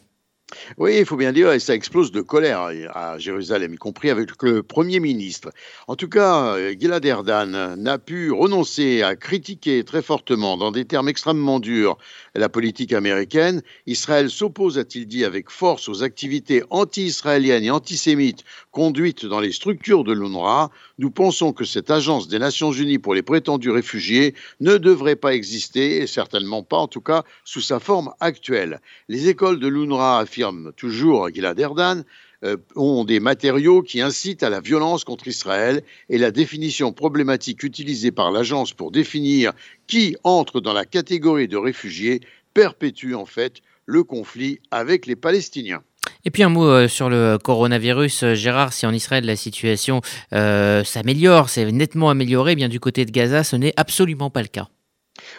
Oui, 0.78 0.98
il 1.00 1.06
faut 1.06 1.16
bien 1.16 1.32
dire, 1.32 1.52
et 1.52 1.60
ça 1.60 1.74
explose 1.74 2.12
de 2.12 2.22
colère 2.22 2.70
à 2.94 3.18
Jérusalem, 3.18 3.74
y 3.74 3.78
compris 3.78 4.10
avec 4.10 4.30
le 4.42 4.64
Premier 4.64 5.00
ministre. 5.00 5.50
En 5.88 5.96
tout 5.96 6.10
cas, 6.10 6.58
Gilad 6.78 7.06
Erdan 7.06 7.76
n'a 7.78 7.98
pu 7.98 8.32
renoncer 8.32 9.02
à 9.02 9.16
critiquer 9.16 9.84
très 9.84 10.02
fortement, 10.02 10.58
dans 10.58 10.72
des 10.72 10.86
termes 10.86 11.10
extrêmement 11.10 11.60
durs, 11.60 11.98
la 12.36 12.50
politique 12.50 12.94
américaine. 12.94 13.62
Israël 13.86 14.30
s'oppose, 14.30 14.78
a-t-il 14.78 15.08
dit, 15.08 15.24
avec 15.24 15.50
force 15.50 15.88
aux 15.88 16.04
activités 16.04 16.64
anti-israéliennes 16.70 17.64
et 17.64 17.72
antisémites 17.72 18.44
conduites 18.72 19.26
dans 19.26 19.40
les 19.40 19.52
structures 19.52 20.04
de 20.04 20.14
l'UNRWA. 20.14 20.70
Nous 20.98 21.12
pensons 21.12 21.54
que 21.54 21.66
cette 21.66 21.92
agence 21.92 22.28
des 22.28 22.40
Nations 22.40 22.72
Unies 22.72 23.00
pour 23.00 23.14
les 23.14 23.22
prétendus 23.22 23.72
réfugiés 23.72 24.36
ne 24.60 24.78
devrait 24.78 25.16
pas 25.16 25.34
exister, 25.34 26.02
et 26.02 26.08
certainement 26.08 26.64
pas, 26.64 26.78
en 26.78 26.88
tout 26.88 27.02
cas, 27.02 27.24
sous 27.46 27.62
sa 27.62 27.80
forme 27.80 28.12
actuelle. 28.20 28.82
Les 29.08 29.30
écoles 29.30 29.60
de 29.60 29.68
l'UNRWA 29.68 30.20
affirment 30.20 30.41
toujours 30.76 31.30
Gilad 31.30 31.60
Erdan, 31.60 32.04
euh, 32.44 32.58
ont 32.76 33.04
des 33.04 33.20
matériaux 33.20 33.84
qui 33.84 34.02
incitent 34.02 34.42
à 34.42 34.50
la 34.50 34.62
violence 34.62 35.04
contre 35.04 35.28
Israël 35.28 35.84
et 36.10 36.18
la 36.18 36.32
définition 36.32 36.92
problématique 36.92 37.62
utilisée 37.62 38.12
par 38.12 38.32
l'agence 38.32 38.74
pour 38.74 38.90
définir 38.90 39.52
qui 39.86 40.16
entre 40.24 40.60
dans 40.60 40.74
la 40.74 40.86
catégorie 40.86 41.48
de 41.48 41.58
réfugiés 41.58 42.20
perpétue 42.56 43.14
en 43.14 43.28
fait 43.28 43.62
le 43.86 44.04
conflit 44.04 44.60
avec 44.72 45.06
les 45.06 45.16
Palestiniens. 45.16 45.84
Et 46.26 46.32
puis 46.32 46.42
un 46.42 46.50
mot 46.50 46.66
euh, 46.66 46.88
sur 46.88 47.12
le 47.12 47.38
coronavirus, 47.38 48.24
euh, 48.24 48.34
Gérard, 48.34 48.74
si 48.74 48.88
en 48.88 48.94
Israël 48.94 49.24
la 49.24 49.36
situation 49.36 50.02
s'améliore, 50.32 51.48
c'est 51.48 51.72
nettement 51.72 52.10
amélioré, 52.10 52.54
eh 52.54 52.56
bien 52.56 52.70
du 52.70 52.80
côté 52.80 53.06
de 53.06 53.12
Gaza, 53.12 53.44
ce 53.44 53.56
n'est 53.56 53.74
absolument 53.78 54.32
pas 54.32 54.42
le 54.42 54.48
cas. 54.48 54.68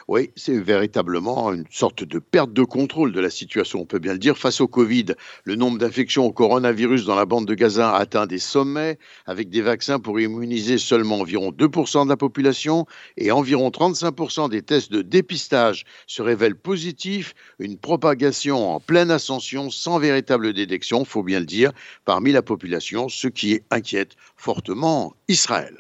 Oui, 0.09 0.31
c'est 0.37 0.59
véritablement 0.59 1.53
une 1.53 1.65
sorte 1.71 2.05
de 2.05 2.19
perte 2.19 2.53
de 2.53 2.65
contrôle 2.65 3.13
de 3.13 3.21
la 3.21 3.31
situation, 3.31 3.81
on 3.81 3.87
peut 3.87 3.99
bien 3.99 4.13
le 4.13 4.19
dire. 4.19 4.37
Face 4.37 4.61
au 4.61 4.69
Covid, 4.69 5.07
le 5.45 5.55
nombre 5.55 5.79
d'infections 5.79 6.27
au 6.27 6.33
coronavirus 6.33 7.05
dans 7.05 7.15
la 7.15 7.25
bande 7.25 7.47
de 7.47 7.55
Gaza 7.55 7.91
a 7.91 7.99
atteint 7.99 8.27
des 8.27 8.39
sommets, 8.39 8.99
avec 9.27 9.51
des 9.51 9.63
vaccins 9.63 9.99
pour 9.99 10.21
immuniser 10.21 10.79
seulement 10.79 11.21
environ 11.21 11.51
2% 11.51 12.05
de 12.05 12.09
la 12.09 12.17
population 12.17 12.87
et 13.17 13.31
environ 13.31 13.71
35% 13.71 14.51
des 14.51 14.63
tests 14.63 14.93
de 14.93 15.03
dépistage 15.03 15.85
se 16.07 16.23
révèlent 16.23 16.57
positifs, 16.57 17.35
une 17.59 17.79
propagation 17.79 18.75
en 18.75 18.81
pleine 18.81 19.11
ascension 19.11 19.71
sans 19.71 19.99
véritable 19.99 20.53
détection, 20.53 21.05
faut 21.05 21.23
bien 21.23 21.41
le 21.41 21.47
dire, 21.47 21.73
parmi 22.05 22.33
la 22.33 22.43
population, 22.43 23.09
ce 23.09 23.29
qui 23.29 23.61
inquiète 23.71 24.17
fortement 24.37 25.15
Israël. 25.29 25.77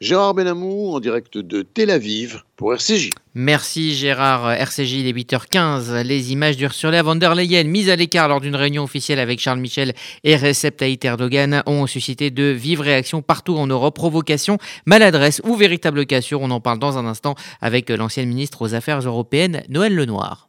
Gérard 0.00 0.34
Benamou 0.34 0.94
en 0.94 1.00
direct 1.00 1.38
de 1.38 1.62
Tel 1.62 1.90
Aviv 1.90 2.42
pour 2.54 2.72
RCJ. 2.72 3.10
Merci 3.34 3.96
Gérard. 3.96 4.52
RCJ, 4.52 4.92
il 4.92 5.08
est 5.08 5.12
8h15. 5.12 6.02
Les 6.02 6.30
images 6.30 6.56
d'Ursula 6.56 7.02
von 7.02 7.16
der 7.16 7.34
Leyen 7.34 7.64
mises 7.64 7.90
à 7.90 7.96
l'écart 7.96 8.28
lors 8.28 8.40
d'une 8.40 8.54
réunion 8.54 8.84
officielle 8.84 9.18
avec 9.18 9.40
Charles 9.40 9.58
Michel 9.58 9.94
et 10.22 10.36
Recep 10.36 10.76
Tayyip 10.76 11.04
Erdogan 11.04 11.64
ont 11.66 11.88
suscité 11.88 12.30
de 12.30 12.44
vives 12.44 12.80
réactions 12.80 13.22
partout 13.22 13.56
en 13.56 13.66
Europe. 13.66 13.96
Provocation, 13.96 14.58
maladresse 14.86 15.42
ou 15.44 15.56
véritable 15.56 16.06
cassure. 16.06 16.42
On 16.42 16.52
en 16.52 16.60
parle 16.60 16.78
dans 16.78 16.96
un 16.96 17.04
instant 17.04 17.34
avec 17.60 17.90
l'ancienne 17.90 18.28
ministre 18.28 18.62
aux 18.62 18.74
Affaires 18.74 19.00
européennes, 19.00 19.64
Noël 19.68 19.96
Lenoir. 19.96 20.48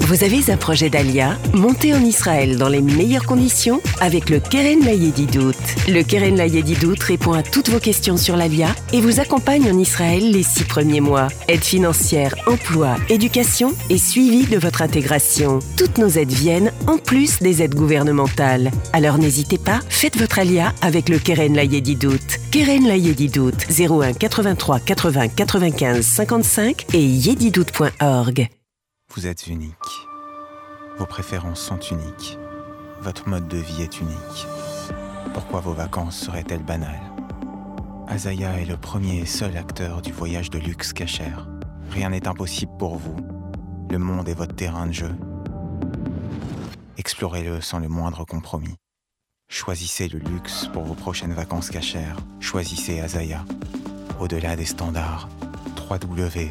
Vous 0.00 0.24
avez 0.24 0.50
un 0.50 0.56
projet 0.56 0.88
d'Alia 0.88 1.36
Montez 1.52 1.92
en 1.92 2.00
Israël 2.00 2.56
dans 2.56 2.70
les 2.70 2.80
meilleures 2.80 3.26
conditions 3.26 3.82
avec 4.00 4.30
le 4.30 4.40
Keren 4.40 4.84
Layedidout. 4.84 5.52
Le 5.86 6.02
Keren 6.02 6.36
Layedidout 6.36 7.02
répond 7.02 7.34
à 7.34 7.42
toutes 7.42 7.68
vos 7.68 7.78
questions 7.78 8.16
sur 8.16 8.36
l'Alia 8.36 8.68
et 8.94 9.02
vous 9.02 9.20
accompagne 9.20 9.70
en 9.70 9.78
Israël 9.78 10.30
les 10.30 10.42
six 10.42 10.64
premiers 10.64 11.02
mois. 11.02 11.28
Aide 11.48 11.62
financière, 11.62 12.34
emploi, 12.46 12.96
éducation 13.10 13.74
et 13.90 13.98
suivi 13.98 14.46
de 14.46 14.56
votre 14.56 14.80
intégration. 14.80 15.58
Toutes 15.76 15.98
nos 15.98 16.08
aides 16.08 16.32
viennent 16.32 16.72
en 16.86 16.96
plus 16.96 17.40
des 17.40 17.62
aides 17.62 17.74
gouvernementales. 17.74 18.70
Alors 18.94 19.18
n'hésitez 19.18 19.58
pas, 19.58 19.80
faites 19.90 20.16
votre 20.16 20.38
Alia 20.38 20.72
avec 20.80 21.10
le 21.10 21.18
Keren 21.18 21.54
Layedidout. 21.54 22.38
Keren 22.50 22.86
Layedidout 22.86 23.58
01 23.68 24.14
83 24.14 24.80
80 24.80 25.28
95 25.28 26.06
55 26.06 26.86
et 26.94 27.04
yedidout.org. 27.04 28.48
Vous 29.16 29.26
êtes 29.26 29.46
unique. 29.46 29.72
Vos 30.98 31.06
préférences 31.06 31.62
sont 31.62 31.78
uniques. 31.78 32.36
Votre 33.00 33.26
mode 33.30 33.48
de 33.48 33.56
vie 33.56 33.80
est 33.80 33.98
unique. 33.98 34.46
Pourquoi 35.32 35.60
vos 35.60 35.72
vacances 35.72 36.18
seraient-elles 36.18 36.62
banales? 36.62 37.00
Azaya 38.08 38.60
est 38.60 38.66
le 38.66 38.76
premier 38.76 39.20
et 39.20 39.26
seul 39.26 39.56
acteur 39.56 40.02
du 40.02 40.12
voyage 40.12 40.50
de 40.50 40.58
luxe 40.58 40.92
cachère. 40.92 41.48
Rien 41.92 42.10
n'est 42.10 42.28
impossible 42.28 42.76
pour 42.78 42.96
vous. 42.96 43.16
Le 43.90 43.96
monde 43.96 44.28
est 44.28 44.34
votre 44.34 44.54
terrain 44.54 44.86
de 44.86 44.92
jeu. 44.92 45.16
Explorez-le 46.98 47.62
sans 47.62 47.78
le 47.78 47.88
moindre 47.88 48.26
compromis. 48.26 48.76
Choisissez 49.48 50.08
le 50.08 50.18
luxe 50.18 50.68
pour 50.74 50.82
vos 50.84 50.94
prochaines 50.94 51.32
vacances 51.32 51.70
cachères. 51.70 52.18
Choisissez 52.38 53.00
Azaya. 53.00 53.46
Au-delà 54.20 54.56
des 54.56 54.66
standards, 54.66 55.30
www.azaya.co. 55.88 56.50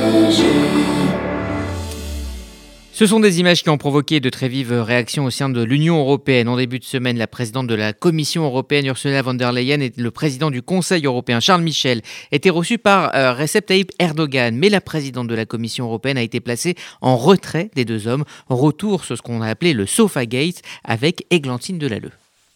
Ce 3.01 3.07
sont 3.07 3.19
des 3.19 3.39
images 3.39 3.63
qui 3.63 3.69
ont 3.71 3.79
provoqué 3.79 4.19
de 4.19 4.29
très 4.29 4.47
vives 4.47 4.73
réactions 4.73 5.25
au 5.25 5.31
sein 5.31 5.49
de 5.49 5.63
l'Union 5.63 5.97
européenne. 5.97 6.47
En 6.47 6.55
début 6.55 6.77
de 6.77 6.83
semaine, 6.83 7.17
la 7.17 7.25
présidente 7.25 7.65
de 7.65 7.73
la 7.73 7.93
Commission 7.93 8.43
européenne, 8.43 8.85
Ursula 8.85 9.23
von 9.23 9.33
der 9.33 9.51
Leyen, 9.51 9.81
et 9.81 9.91
le 9.97 10.11
président 10.11 10.51
du 10.51 10.61
Conseil 10.61 11.03
européen, 11.07 11.39
Charles 11.39 11.63
Michel, 11.63 12.03
étaient 12.31 12.51
reçus 12.51 12.77
par 12.77 13.15
euh, 13.15 13.33
Recep 13.33 13.65
Tayyip 13.65 13.91
Erdogan. 13.97 14.55
Mais 14.55 14.69
la 14.69 14.81
présidente 14.81 15.27
de 15.27 15.33
la 15.33 15.47
Commission 15.47 15.85
européenne 15.85 16.19
a 16.19 16.21
été 16.21 16.41
placée 16.41 16.75
en 17.01 17.17
retrait 17.17 17.71
des 17.73 17.85
deux 17.85 18.07
hommes. 18.07 18.23
Retour 18.49 19.03
sur 19.03 19.17
ce 19.17 19.21
qu'on 19.23 19.41
a 19.41 19.47
appelé 19.47 19.73
le 19.73 19.87
Sofa 19.87 20.27
Gate 20.27 20.61
avec 20.83 21.25
Églantine 21.31 21.79
Delalleux. 21.79 22.11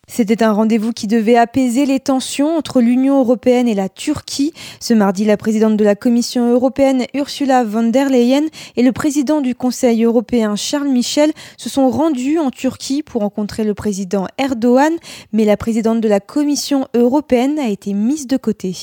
C'était 0.08 0.44
un 0.44 0.52
rendez-vous 0.52 0.94
qui 0.94 1.08
devait 1.08 1.36
apaiser 1.36 1.86
les 1.86 2.00
tensions 2.00 2.56
entre 2.56 2.80
l'Union 2.80 3.20
européenne 3.20 3.68
et 3.68 3.74
la 3.74 3.89
Turquie. 3.89 4.54
Ce 4.80 4.94
mardi, 4.94 5.26
la 5.26 5.38
présidente 5.38 5.78
de 5.78 5.84
la 5.84 5.96
Commission 5.96 6.52
européenne, 6.52 7.06
Ursula 7.13 7.63
von 7.63 7.84
der 7.84 8.10
Leyen, 8.10 8.44
et 8.76 8.84
le 8.84 8.91
président 8.91 9.41
du 9.41 9.56
Conseil 9.56 10.04
européen, 10.04 10.56
Charles 10.56 10.89
Michel, 10.89 11.32
se 11.58 11.70
sont 11.70 11.89
rendus 11.89 12.38
en 12.39 12.52
Turquie 12.52 13.04
pour 13.04 13.22
rencontrer 13.22 13.63
le 13.63 13.74
président 13.74 14.28
Erdogan, 14.38 14.94
mais 15.34 15.46
la 15.46 15.58
présidente 15.58 16.02
de 16.02 16.08
la 16.08 16.20
Commission 16.20 16.88
européenne 16.94 17.60
a 17.60 17.68
été 17.68 17.94
mise 17.94 18.28
de 18.28 18.38
côté. 18.38 18.76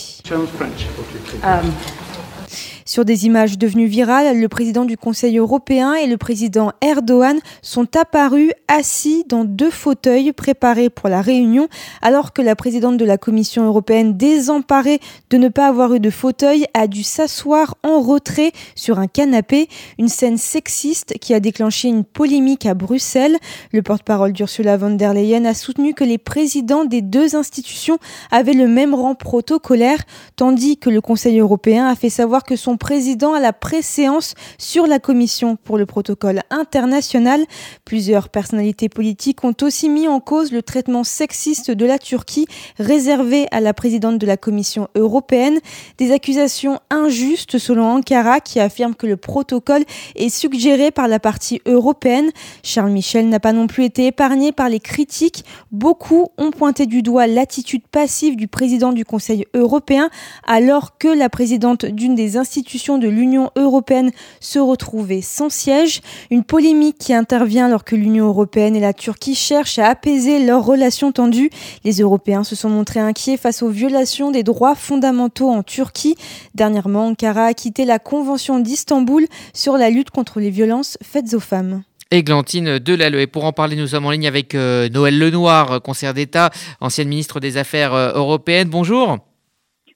Sur 2.85 3.05
des 3.05 3.27
images 3.27 3.59
devenues 3.59 3.87
virales, 3.87 4.41
le 4.41 4.49
président 4.49 4.85
du 4.85 4.97
Conseil 4.97 5.39
européen 5.39 5.95
et 5.95 6.07
le 6.07 6.17
président 6.17 6.73
Erdogan 6.81 7.39
sont 7.63 7.97
apparus 7.97 8.51
assis 8.69 9.25
dans 9.29 9.45
deux 9.45 9.71
fauteuils 9.71 10.33
préparés 10.33 10.91
pour 10.91 11.09
la 11.09 11.23
réunion, 11.23 11.69
alors 12.01 12.33
que 12.33 12.43
la 12.43 12.57
présidente 12.57 12.97
de 12.97 13.05
la 13.05 13.19
Commission 13.19 13.65
européenne, 13.65 14.17
désemparée 14.17 15.01
de 15.31 15.37
ne 15.39 15.49
pas 15.49 15.69
avoir 15.69 15.95
eu 15.95 16.01
de 16.01 16.11
fauteuil, 16.11 16.67
a 16.75 16.87
dû 16.87 17.03
s'asseoir 17.03 17.77
en 17.83 18.01
retrait 18.01 18.53
sur 18.75 18.99
un 18.99 19.07
canapé. 19.07 19.69
Une 19.99 20.09
scène 20.09 20.37
sexiste 20.37 21.19
qui 21.21 21.35
a 21.35 21.41
déclenché 21.41 21.89
une 21.89 22.05
polémique 22.05 22.67
à 22.67 22.75
Bruxelles. 22.75 23.39
Le 23.73 23.83
porte-parole 23.83 24.33
d'Ursula 24.33 24.77
von 24.77 24.91
der 24.91 25.15
Leyen 25.15 25.45
a 25.45 25.55
soutenu 25.55 25.95
que 25.95 26.05
les 26.05 26.19
présidents 26.19 26.85
des 26.85 27.03
deux 27.03 27.37
institutions 27.37 27.99
avaient 28.31 28.53
le 28.55 28.67
même 28.67 28.95
rang 28.95 29.15
protocolaire, 29.15 30.03
tandis 30.37 30.79
que 30.79 30.91
le 30.91 31.01
Conseil 31.01 31.39
européen 31.39 31.87
a 31.87 31.95
fait 31.95 32.11
savoir 32.11 32.45
que 32.45 32.57
son 32.57 32.72
président 32.77 33.35
à 33.35 33.41
la 33.41 33.53
préséance 33.53 34.35
sur 34.59 34.87
la 34.87 34.99
commission 34.99 35.57
pour 35.57 35.79
le 35.79 35.87
protocole 35.87 36.41
international. 36.51 37.45
Plusieurs 37.85 38.29
personnalités 38.29 38.89
politiques 38.89 39.45
ont 39.45 39.55
aussi 39.63 39.89
mis 39.89 40.09
en 40.09 40.21
cause 40.21 40.53
le 40.53 40.63
traitement 40.63 41.05
sexiste 41.05 41.71
de 41.71 41.87
la 41.87 41.99
Turquie 41.99 42.47
réservé 42.79 43.47
à 43.51 43.61
la 43.61 43.75
présidente 43.75 44.19
de 44.19 44.27
la 44.27 44.37
commission 44.37 44.89
européenne. 44.95 45.59
Des 45.99 46.13
accusations 46.13 46.81
injustes 46.91 47.59
selon 47.59 47.87
Ankara 47.87 48.41
qui 48.41 48.61
affirme 48.61 48.95
que 48.95 49.07
le 49.07 49.17
protocole 49.17 49.85
est 50.17 50.29
suggéré 50.29 50.91
par 50.91 51.09
la 51.09 51.19
partie 51.19 51.61
européenne. 51.67 52.31
Charles 52.63 52.91
Michel 52.91 53.29
n'a 53.29 53.41
pas 53.41 53.53
non 53.53 53.67
plus 53.67 53.85
été 53.85 54.07
épargné 54.07 54.53
par 54.53 54.69
les 54.69 54.81
critiques. 54.81 55.45
Beaucoup 55.71 56.29
ont 56.39 56.51
pointé 56.51 56.87
du 56.87 57.03
doigt 57.03 57.27
l'attitude 57.27 57.83
passive 57.91 58.37
du 58.37 58.49
président 58.49 58.93
du 58.93 59.05
Conseil 59.05 59.47
européen 59.55 60.11
alors 60.47 60.99
que 60.99 61.09
la 61.09 61.29
présidente 61.29 61.85
d'une 61.85 62.15
des 62.15 62.37
institutions 62.37 62.62
de 62.63 63.09
l'Union 63.09 63.51
européenne 63.57 64.11
se 64.41 64.59
retrouvait 64.59 65.21
sans 65.21 65.51
siège. 65.51 66.01
Une 66.31 66.45
polémique 66.45 66.99
qui 66.99 67.13
intervient 67.13 67.67
alors 67.67 67.85
que 67.85 67.97
l'Union 67.97 68.27
européenne 68.27 68.77
et 68.77 68.81
la 68.81 68.93
Turquie 68.93 69.35
cherchent 69.35 69.79
à 69.79 69.89
apaiser 69.89 70.45
leurs 70.45 70.65
relations 70.65 71.13
tendues. 71.13 71.51
Les 71.85 72.01
Européens 72.01 72.45
se 72.45 72.55
sont 72.55 72.71
montrés 72.71 73.01
inquiets 73.01 73.37
face 73.37 73.63
aux 73.63 73.69
violations 73.69 74.31
des 74.31 74.43
droits 74.43 74.75
fondamentaux 74.75 75.51
en 75.51 75.63
Turquie. 75.63 76.17
Dernièrement, 76.55 77.09
Ankara 77.09 77.47
a 77.47 77.55
quitté 77.55 77.85
la 77.85 77.99
Convention 77.99 78.59
d'Istanbul 78.59 79.27
sur 79.53 79.77
la 79.77 79.91
lutte 79.91 80.11
contre 80.11 80.41
les 80.41 80.51
violences 80.51 80.99
faites 81.03 81.35
aux 81.35 81.41
femmes. 81.41 81.83
Églantine 82.11 82.79
Delalleux. 82.79 83.21
Et 83.21 83.27
pour 83.27 83.45
en 83.45 83.53
parler, 83.53 83.75
nous 83.75 83.89
sommes 83.89 84.07
en 84.07 84.11
ligne 84.11 84.27
avec 84.27 84.55
Noël 84.55 85.19
Lenoir, 85.19 85.81
conseillère 85.83 86.15
d'État, 86.15 86.51
ancienne 86.81 87.09
ministre 87.09 87.41
des 87.41 87.57
Affaires 87.57 87.95
européennes. 87.95 88.69
Bonjour. 88.69 89.19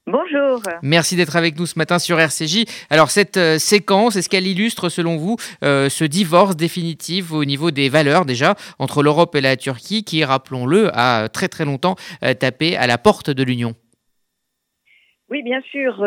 Bonjour. 0.09 0.61
Merci 0.83 1.17
d'être 1.17 1.35
avec 1.35 1.59
nous 1.59 1.65
ce 1.65 1.77
matin 1.77 1.99
sur 1.99 2.17
RCJ. 2.17 2.63
Alors 2.89 3.09
cette 3.09 3.35
euh, 3.35 3.57
séquence, 3.57 4.15
est-ce 4.15 4.29
qu'elle 4.29 4.47
illustre 4.47 4.87
selon 4.87 5.17
vous 5.17 5.35
euh, 5.65 5.89
ce 5.89 6.05
divorce 6.05 6.55
définitif 6.55 7.33
au 7.33 7.43
niveau 7.43 7.71
des 7.71 7.89
valeurs 7.89 8.23
déjà 8.23 8.55
entre 8.79 9.03
l'Europe 9.03 9.35
et 9.35 9.41
la 9.41 9.57
Turquie 9.57 10.05
qui, 10.05 10.23
rappelons-le, 10.23 10.91
a 10.93 11.27
très 11.27 11.49
très 11.49 11.65
longtemps 11.65 11.95
euh, 12.23 12.33
tapé 12.33 12.77
à 12.77 12.87
la 12.87 12.97
porte 12.97 13.29
de 13.29 13.43
l'Union? 13.43 13.73
Oui, 15.29 15.43
bien 15.43 15.59
sûr. 15.59 15.97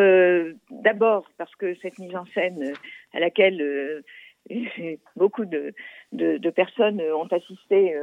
D'abord 0.71 1.27
parce 1.37 1.55
que 1.57 1.77
cette 1.83 1.99
mise 1.99 2.17
en 2.17 2.25
scène 2.33 2.73
à 3.13 3.21
laquelle 3.21 4.03
beaucoup 5.17 5.45
de, 5.45 5.75
de, 6.13 6.51
personnes 6.51 7.03
ont 7.03 7.29
assisté 7.31 7.95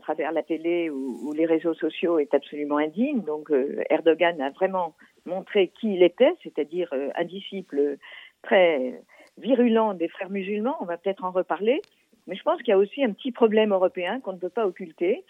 travers 0.00 0.32
la 0.32 0.42
télé 0.42 0.90
ou, 0.90 1.32
les 1.32 1.46
réseaux 1.46 1.74
sociaux 1.74 2.18
est 2.18 2.34
absolument 2.34 2.78
indigne. 2.78 3.22
Donc 3.22 3.52
Erdogan 3.90 4.40
a 4.40 4.50
vraiment 4.50 4.94
montrer 5.26 5.68
qui 5.68 5.94
il 5.94 6.02
était, 6.02 6.34
c'est-à-dire 6.42 6.88
euh, 6.92 7.10
un 7.16 7.24
disciple 7.24 7.96
très 8.42 9.00
virulent 9.38 9.94
des 9.94 10.08
frères 10.08 10.30
musulmans. 10.30 10.76
On 10.80 10.84
va 10.84 10.96
peut-être 10.96 11.24
en 11.24 11.30
reparler. 11.30 11.80
Mais 12.26 12.36
je 12.36 12.42
pense 12.42 12.58
qu'il 12.58 12.68
y 12.68 12.74
a 12.74 12.78
aussi 12.78 13.02
un 13.02 13.12
petit 13.12 13.32
problème 13.32 13.72
européen 13.72 14.20
qu'on 14.20 14.34
ne 14.34 14.38
peut 14.38 14.50
pas 14.50 14.66
occulter, 14.66 15.24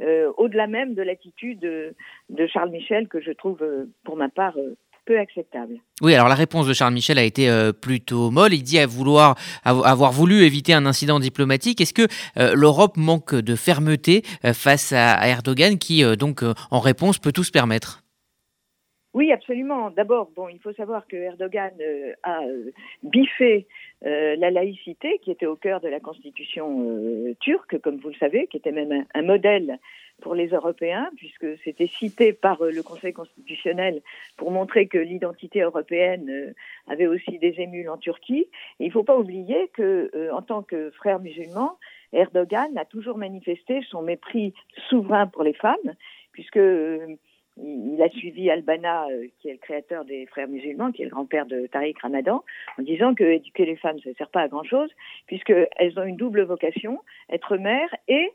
euh, 0.00 0.30
au-delà 0.36 0.66
même 0.66 0.94
de 0.94 1.02
l'attitude 1.02 1.58
de, 1.58 2.46
Charles 2.46 2.70
Michel, 2.70 3.08
que 3.08 3.20
je 3.20 3.32
trouve, 3.32 3.62
euh, 3.62 3.86
pour 4.04 4.16
ma 4.16 4.28
part, 4.28 4.56
peu 5.04 5.18
acceptable. 5.18 5.74
Oui, 6.02 6.14
alors 6.14 6.28
la 6.28 6.34
réponse 6.34 6.66
de 6.66 6.72
Charles 6.72 6.94
Michel 6.94 7.18
a 7.18 7.22
été 7.22 7.48
plutôt 7.80 8.30
molle. 8.30 8.54
Il 8.54 8.62
dit 8.62 8.78
à 8.78 8.86
vouloir, 8.86 9.36
avoir 9.64 10.12
voulu 10.12 10.42
éviter 10.42 10.72
un 10.72 10.86
incident 10.86 11.20
diplomatique. 11.20 11.80
Est-ce 11.80 11.94
que 11.94 12.08
l'Europe 12.54 12.96
manque 12.96 13.34
de 13.34 13.54
fermeté 13.54 14.22
face 14.52 14.92
à, 14.92 15.28
Erdogan, 15.28 15.78
qui 15.78 16.02
donc 16.16 16.42
en 16.70 16.80
réponse 16.80 17.18
peut 17.18 17.32
tout 17.32 17.44
se 17.44 17.52
permettre? 17.52 18.04
Oui, 19.14 19.30
absolument. 19.30 19.90
D'abord, 19.90 20.32
bon, 20.34 20.48
il 20.48 20.58
faut 20.58 20.72
savoir 20.72 21.06
que 21.06 21.14
Erdogan 21.14 21.70
euh, 21.80 22.14
a 22.24 22.42
euh, 22.42 22.72
biffé 23.04 23.68
euh, 24.04 24.34
la 24.36 24.50
laïcité 24.50 25.20
qui 25.22 25.30
était 25.30 25.46
au 25.46 25.54
cœur 25.54 25.80
de 25.80 25.88
la 25.88 26.00
constitution 26.00 27.32
turque, 27.38 27.78
comme 27.78 27.98
vous 27.98 28.08
le 28.08 28.16
savez, 28.16 28.48
qui 28.48 28.56
était 28.56 28.72
même 28.72 29.06
un, 29.14 29.22
modèle 29.22 29.78
pour 30.22 30.34
les 30.34 30.48
Européens, 30.48 31.10
puisque 31.16 31.58
c'était 31.64 31.86
cité 31.86 32.32
par 32.32 32.62
le 32.62 32.82
Conseil 32.82 33.12
constitutionnel 33.12 34.00
pour 34.36 34.50
montrer 34.50 34.86
que 34.86 34.98
l'identité 34.98 35.60
européenne 35.60 36.54
avait 36.86 37.06
aussi 37.06 37.38
des 37.38 37.54
émules 37.58 37.90
en 37.90 37.98
Turquie. 37.98 38.46
Il 38.80 38.86
ne 38.86 38.92
faut 38.92 39.02
pas 39.02 39.18
oublier 39.18 39.68
que, 39.74 40.30
en 40.32 40.42
tant 40.42 40.62
que 40.62 40.90
frère 40.92 41.20
musulman, 41.20 41.78
Erdogan 42.12 42.76
a 42.78 42.84
toujours 42.84 43.18
manifesté 43.18 43.82
son 43.90 44.02
mépris 44.02 44.54
souverain 44.88 45.26
pour 45.26 45.42
les 45.42 45.52
femmes, 45.52 45.94
puisque 46.32 46.60
il 47.56 48.02
a 48.02 48.08
suivi 48.08 48.50
Albana, 48.50 49.06
euh, 49.06 49.26
qui 49.38 49.48
est 49.48 49.52
le 49.52 49.58
créateur 49.58 50.04
des 50.04 50.26
frères 50.26 50.48
musulmans, 50.48 50.90
qui 50.90 51.02
est 51.02 51.04
le 51.04 51.10
grand-père 51.10 51.46
de 51.46 51.66
Tariq 51.66 51.94
Ramadan, 52.00 52.44
en 52.78 52.82
disant 52.82 53.14
que 53.14 53.24
éduquer 53.24 53.64
les 53.64 53.76
femmes, 53.76 53.96
ne 54.04 54.12
sert 54.14 54.30
pas 54.30 54.42
à 54.42 54.48
grand-chose, 54.48 54.90
puisqu'elles 55.26 55.98
ont 55.98 56.04
une 56.04 56.16
double 56.16 56.42
vocation, 56.42 57.00
être 57.30 57.56
mère 57.56 57.94
et 58.08 58.32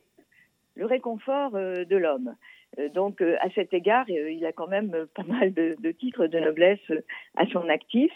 le 0.80 0.86
réconfort 0.86 1.56
euh, 1.56 1.84
de 1.86 1.98
l'homme. 1.98 2.36
Euh, 2.80 2.89
donc, 2.89 3.22
à 3.22 3.50
cet 3.54 3.74
égard, 3.74 4.10
il 4.10 4.46
a 4.46 4.54
quand 4.54 4.68
même 4.68 5.08
pas 5.13 5.24
mal 5.24 5.54
de, 5.54 5.92
titres 5.92 6.28
de 6.28 6.39
noblesse 6.39 6.92
à 7.36 7.46
son 7.48 7.68
actif. 7.70 8.12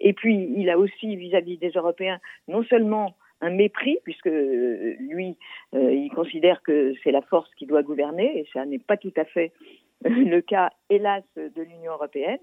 Et 0.00 0.12
puis, 0.12 0.52
il 0.56 0.68
a 0.68 0.78
aussi, 0.78 1.16
vis-à-vis 1.16 1.56
des 1.58 1.70
Européens, 1.70 2.18
non 2.48 2.62
seulement 2.64 3.16
un 3.40 3.50
mépris, 3.50 3.98
puisque 4.02 4.26
lui, 4.26 5.36
il 5.72 6.10
considère 6.12 6.60
que 6.62 6.92
c'est 7.04 7.12
la 7.12 7.22
force 7.22 7.48
qui 7.54 7.66
doit 7.66 7.84
gouverner, 7.84 8.40
et 8.40 8.46
ça 8.52 8.66
n'est 8.66 8.80
pas 8.80 8.96
tout 8.96 9.12
à 9.16 9.24
fait 9.24 9.52
le 10.04 10.40
cas, 10.40 10.70
hélas, 10.90 11.24
de 11.36 11.62
l'Union 11.62 11.92
européenne, 11.92 12.38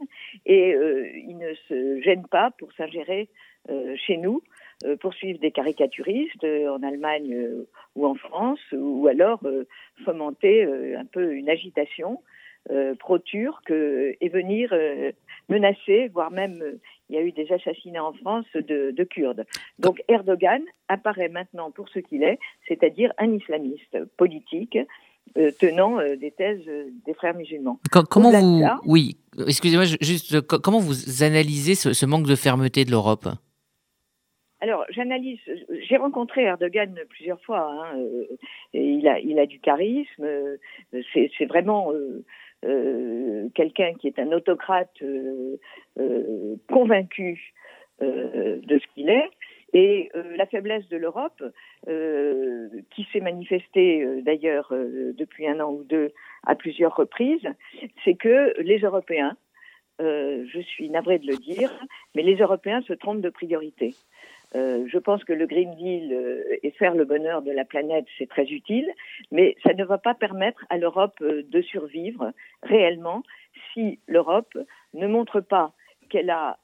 et 0.46 0.74
euh, 0.74 1.08
il 1.16 1.38
ne 1.38 1.54
se 1.68 2.02
gêne 2.02 2.28
pas 2.28 2.52
pour 2.58 2.72
s'ingérer 2.74 3.30
euh, 3.70 3.96
chez 3.96 4.18
nous, 4.18 4.42
euh, 4.42 4.65
poursuivre 5.00 5.40
des 5.40 5.52
caricaturistes 5.52 6.44
en 6.44 6.84
Allemagne 6.84 7.36
ou 7.96 8.06
en 8.06 8.16
France, 8.16 8.60
ou 8.72 9.08
alors 9.08 9.42
fomenter 10.04 10.64
un 10.96 11.06
peu 11.06 11.34
une 11.34 11.50
agitation 11.50 12.22
pro-turque 13.00 13.72
et 13.72 14.30
venir 14.30 14.74
menacer, 15.50 16.10
voire 16.10 16.32
même 16.32 16.62
il 17.10 17.16
y 17.16 17.20
a 17.20 17.22
eu 17.22 17.32
des 17.32 17.52
assassinats 17.52 18.04
en 18.04 18.14
France 18.14 18.46
de, 18.54 18.92
de, 18.92 19.04
Kurdes. 19.04 19.46
Donc 19.80 20.02
Erdogan 20.08 20.62
apparaît 20.88 21.30
maintenant 21.30 21.72
pour 21.72 21.88
ce 21.90 22.00
qu'il 22.00 22.24
est, 22.24 22.40
c'est-à-dire 22.68 23.14
un 23.18 23.32
islamiste 23.32 23.98
politique 24.18 24.78
euh, 25.38 25.52
tenant 25.60 26.00
euh, 26.00 26.16
des 26.16 26.32
thèses 26.32 26.62
euh, 26.68 26.86
des 27.06 27.14
frères 27.14 27.36
musulmans. 27.36 27.80
comment 27.92 28.32
vous, 28.32 28.64
oui, 28.86 29.18
excusez-moi, 29.48 29.86
juste 30.00 30.40
comment 30.42 30.80
vous 30.80 31.24
analysez 31.24 31.76
ce, 31.76 32.06
manque 32.06 32.26
de 32.26 32.36
fermeté 32.36 32.86
de 32.86 32.92
l'Europe? 32.92 33.28
Alors, 34.62 34.86
j'analyse. 34.90 35.40
J'ai 35.88 35.98
rencontré 35.98 36.44
Erdogan 36.44 36.98
plusieurs 37.10 37.42
fois. 37.42 37.70
Hein, 37.72 38.00
il 38.74 39.08
a, 39.08 39.20
il 39.20 39.38
a 39.38 39.46
du 39.46 39.60
charisme. 39.60 40.26
C'est 41.14 41.46
vraiment 41.46 41.92
quelqu'un 43.54 43.94
qui 44.00 44.08
est 44.08 44.18
un 44.18 44.32
autocrate 44.32 45.04
convaincu 46.70 47.54
de 48.00 48.80
ce 48.80 48.94
qu'il 48.94 49.10
est. 49.10 49.30
Et 49.76 50.10
euh, 50.16 50.38
la 50.38 50.46
faiblesse 50.46 50.88
de 50.88 50.96
l'Europe, 50.96 51.44
euh, 51.90 52.70
qui 52.92 53.06
s'est 53.12 53.20
manifestée 53.20 54.04
euh, 54.04 54.22
d'ailleurs 54.22 54.72
depuis 54.72 55.48
un 55.48 55.60
an 55.60 55.70
ou 55.70 55.84
deux 55.84 56.14
à 56.48 56.56
plusieurs 56.56 56.96
reprises, 56.96 57.46
c'est 58.06 58.16
que 58.16 58.54
les 58.62 58.80
Européens, 58.80 59.36
je 60.00 60.62
suis 60.62 60.90
navrée 60.90 61.20
de 61.20 61.28
le 61.28 61.38
dire, 61.38 61.72
mais 62.16 62.22
les 62.22 62.36
Européens 62.36 62.82
se 62.84 62.94
trompent 62.94 63.22
de 63.22 63.30
priorité. 63.30 63.96
Je 64.56 64.98
pense 64.98 65.24
que 65.24 65.34
le 65.34 65.48
Green 65.48 65.76
Deal 65.76 66.40
et 66.64 66.72
faire 66.72 66.96
le 66.96 67.04
bonheur 67.04 67.42
de 67.42 67.52
la 67.52 67.66
planète, 67.66 68.06
c'est 68.18 68.30
très 68.30 68.46
utile, 68.46 68.90
mais 69.32 69.56
ça 69.64 69.74
ne 69.74 69.84
va 69.84 69.98
pas 69.98 70.14
permettre 70.14 70.66
à 70.70 70.78
l'Europe 70.78 71.22
de 71.22 71.62
survivre 71.62 72.32
réellement 72.64 73.24
si 73.74 74.00
l'Europe 74.08 74.58
ne 74.94 75.08
montre 75.08 75.42
pas 75.42 75.74
qu'elle 76.10 76.30
a 76.30 76.58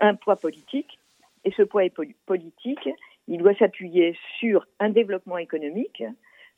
un 0.00 0.14
poids 0.14 0.36
politique 0.36 0.98
et 1.44 1.52
ce 1.52 1.62
poids 1.62 1.82
politique, 2.26 2.88
il 3.26 3.38
doit 3.38 3.54
s'appuyer 3.54 4.16
sur 4.38 4.66
un 4.80 4.90
développement 4.90 5.38
économique. 5.38 6.02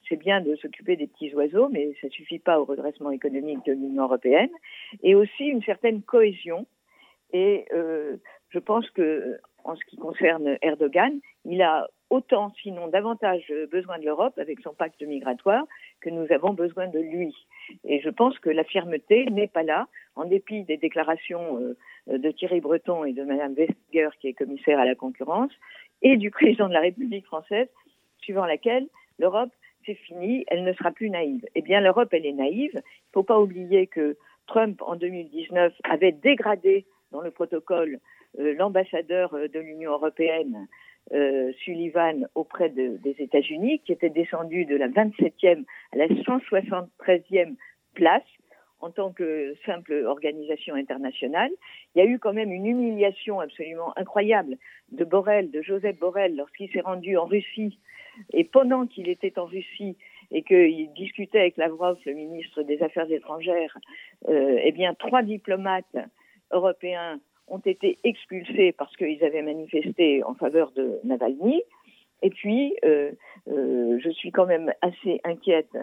C'est 0.09 0.17
bien 0.17 0.41
de 0.41 0.57
s'occuper 0.57 0.97
des 0.97 1.07
petits 1.07 1.35
oiseaux, 1.35 1.69
mais 1.69 1.93
ça 2.01 2.07
ne 2.07 2.13
suffit 2.13 2.39
pas 2.39 2.59
au 2.59 2.65
redressement 2.65 3.11
économique 3.11 3.65
de 3.67 3.73
l'Union 3.73 4.05
européenne. 4.05 4.51
Et 5.03 5.15
aussi 5.15 5.45
une 5.45 5.63
certaine 5.63 6.03
cohésion. 6.03 6.67
Et 7.33 7.67
euh, 7.73 8.17
je 8.49 8.59
pense 8.59 8.89
que, 8.91 9.39
en 9.65 9.77
ce 9.77 9.85
qui 9.85 9.97
concerne 9.97 10.57
Erdogan, 10.63 11.21
il 11.45 11.63
a 11.63 11.89
autant, 12.11 12.53
sinon 12.63 12.89
davantage, 12.89 13.53
besoin 13.71 13.99
de 13.99 14.05
l'Europe 14.05 14.39
avec 14.39 14.61
son 14.61 14.75
pacte 14.75 15.01
migratoire 15.03 15.65
que 16.01 16.11
nous 16.11 16.27
avons 16.33 16.53
besoin 16.53 16.89
de 16.89 16.99
lui. 16.99 17.35
Et 17.85 18.01
je 18.01 18.11
pense 18.11 18.39
que 18.41 18.51
la 18.51 18.65
fermeté 18.65 19.27
n'est 19.27 19.47
pas 19.47 19.63
là, 19.63 19.87
en 20.17 20.25
dépit 20.25 20.65
des 20.65 20.77
déclarations 20.77 21.59
euh, 22.09 22.19
de 22.19 22.31
Thierry 22.33 22.61
Breton 22.61 23.05
et 23.05 23.13
de 23.13 23.23
Mme 23.23 23.55
Vestager, 23.55 24.09
qui 24.21 24.29
est 24.29 24.33
commissaire 24.33 24.81
à 24.81 24.85
la 24.85 24.97
concurrence, 24.97 25.53
et 26.03 26.17
du 26.17 26.31
président 26.31 26.69
de 26.69 26.75
la 26.75 26.81
République 26.81 27.27
française, 27.27 27.69
suivant 28.21 28.47
laquelle 28.47 28.89
l'Europe, 29.19 29.51
c'est 29.87 29.95
fini, 29.95 30.45
elle 30.49 30.65
ne 30.65 30.73
sera 30.73 30.91
plus 30.91 31.11
naïve. 31.11 31.47
Eh 31.55 31.63
bien, 31.63 31.81
l'Europe, 31.81 32.09
elle 32.13 32.27
est 32.27 32.33
naïve. 32.33 32.73
Il 32.75 32.79
ne 32.79 33.13
faut 33.13 33.23
pas 33.23 33.41
oublier 33.41 33.87
que 33.87 34.17
Trump, 34.47 34.83
en 34.83 34.97
2019, 34.97 35.73
avait 35.85 36.13
dégradé 36.13 36.87
dans 37.13 37.21
le 37.21 37.31
protocole 37.31 37.99
l'ambassadeur 38.39 39.35
euh, 39.35 39.49
de 39.49 39.59
l'Union 39.59 39.93
européenne 39.93 40.69
euh, 41.13 41.53
Sullivan 41.65 42.29
auprès 42.35 42.69
des 42.69 43.17
États-Unis, 43.19 43.81
qui 43.81 43.93
était 43.93 44.11
descendu 44.11 44.65
de 44.65 44.77
la 44.77 44.89
27e 44.89 45.65
à 45.93 45.97
la 45.97 46.07
173e 46.07 47.57
place 47.95 48.23
en 48.81 48.91
tant 48.91 49.11
que 49.13 49.55
simple 49.67 50.05
organisation 50.07 50.75
internationale. 50.75 51.51
Il 51.95 51.99
y 51.99 52.03
a 52.03 52.07
eu 52.07 52.19
quand 52.19 52.33
même 52.33 52.53
une 52.53 52.67
humiliation 52.67 53.41
absolument 53.41 53.93
incroyable 53.99 54.57
de 54.93 55.05
Borrell, 55.05 55.51
de 55.51 55.63
Joseph 55.63 55.99
Borrell, 55.99 56.37
lorsqu'il 56.37 56.71
s'est 56.71 56.81
rendu 56.81 57.17
en 57.17 57.27
Russie. 57.27 57.79
Et 58.33 58.45
pendant 58.45 58.87
qu'il 58.87 59.09
était 59.09 59.39
en 59.39 59.45
Russie 59.45 59.97
et 60.31 60.43
qu'il 60.43 60.93
discutait 60.93 61.41
avec 61.41 61.57
Lavrov, 61.57 61.99
le 62.07 62.13
ministre 62.13 62.63
des 62.63 62.83
Affaires 62.83 63.11
étrangères, 63.11 63.77
euh, 64.29 64.59
eh 64.63 64.73
bien, 64.73 64.95
trois 64.95 65.23
diplomates 65.23 65.97
européens 66.53 67.21
ont 67.51 67.59
été 67.59 67.99
expulsés 68.05 68.73
parce 68.73 68.97
qu'ils 68.97 69.23
avaient 69.25 69.43
manifesté 69.43 70.23
en 70.25 70.35
faveur 70.35 70.73
de 70.73 70.99
Navalny. 71.05 71.63
Et 72.23 72.31
puis, 72.31 72.77
euh, 72.85 73.13
euh, 73.49 73.99
je 74.03 74.11
suis 74.11 74.31
quand 74.31 74.47
même 74.47 74.73
assez 74.83 75.21
inquiète 75.25 75.77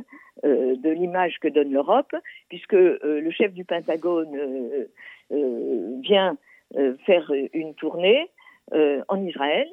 euh, 0.45 0.75
de 0.75 0.89
l'image 0.89 1.39
que 1.39 1.47
donne 1.47 1.71
l'Europe, 1.71 2.15
puisque 2.49 2.73
le 2.73 3.31
chef 3.31 3.53
du 3.53 3.65
Pentagone 3.65 4.87
vient 6.01 6.37
faire 7.05 7.31
une 7.53 7.73
tournée 7.75 8.29
en 8.71 9.21
Israël, 9.21 9.67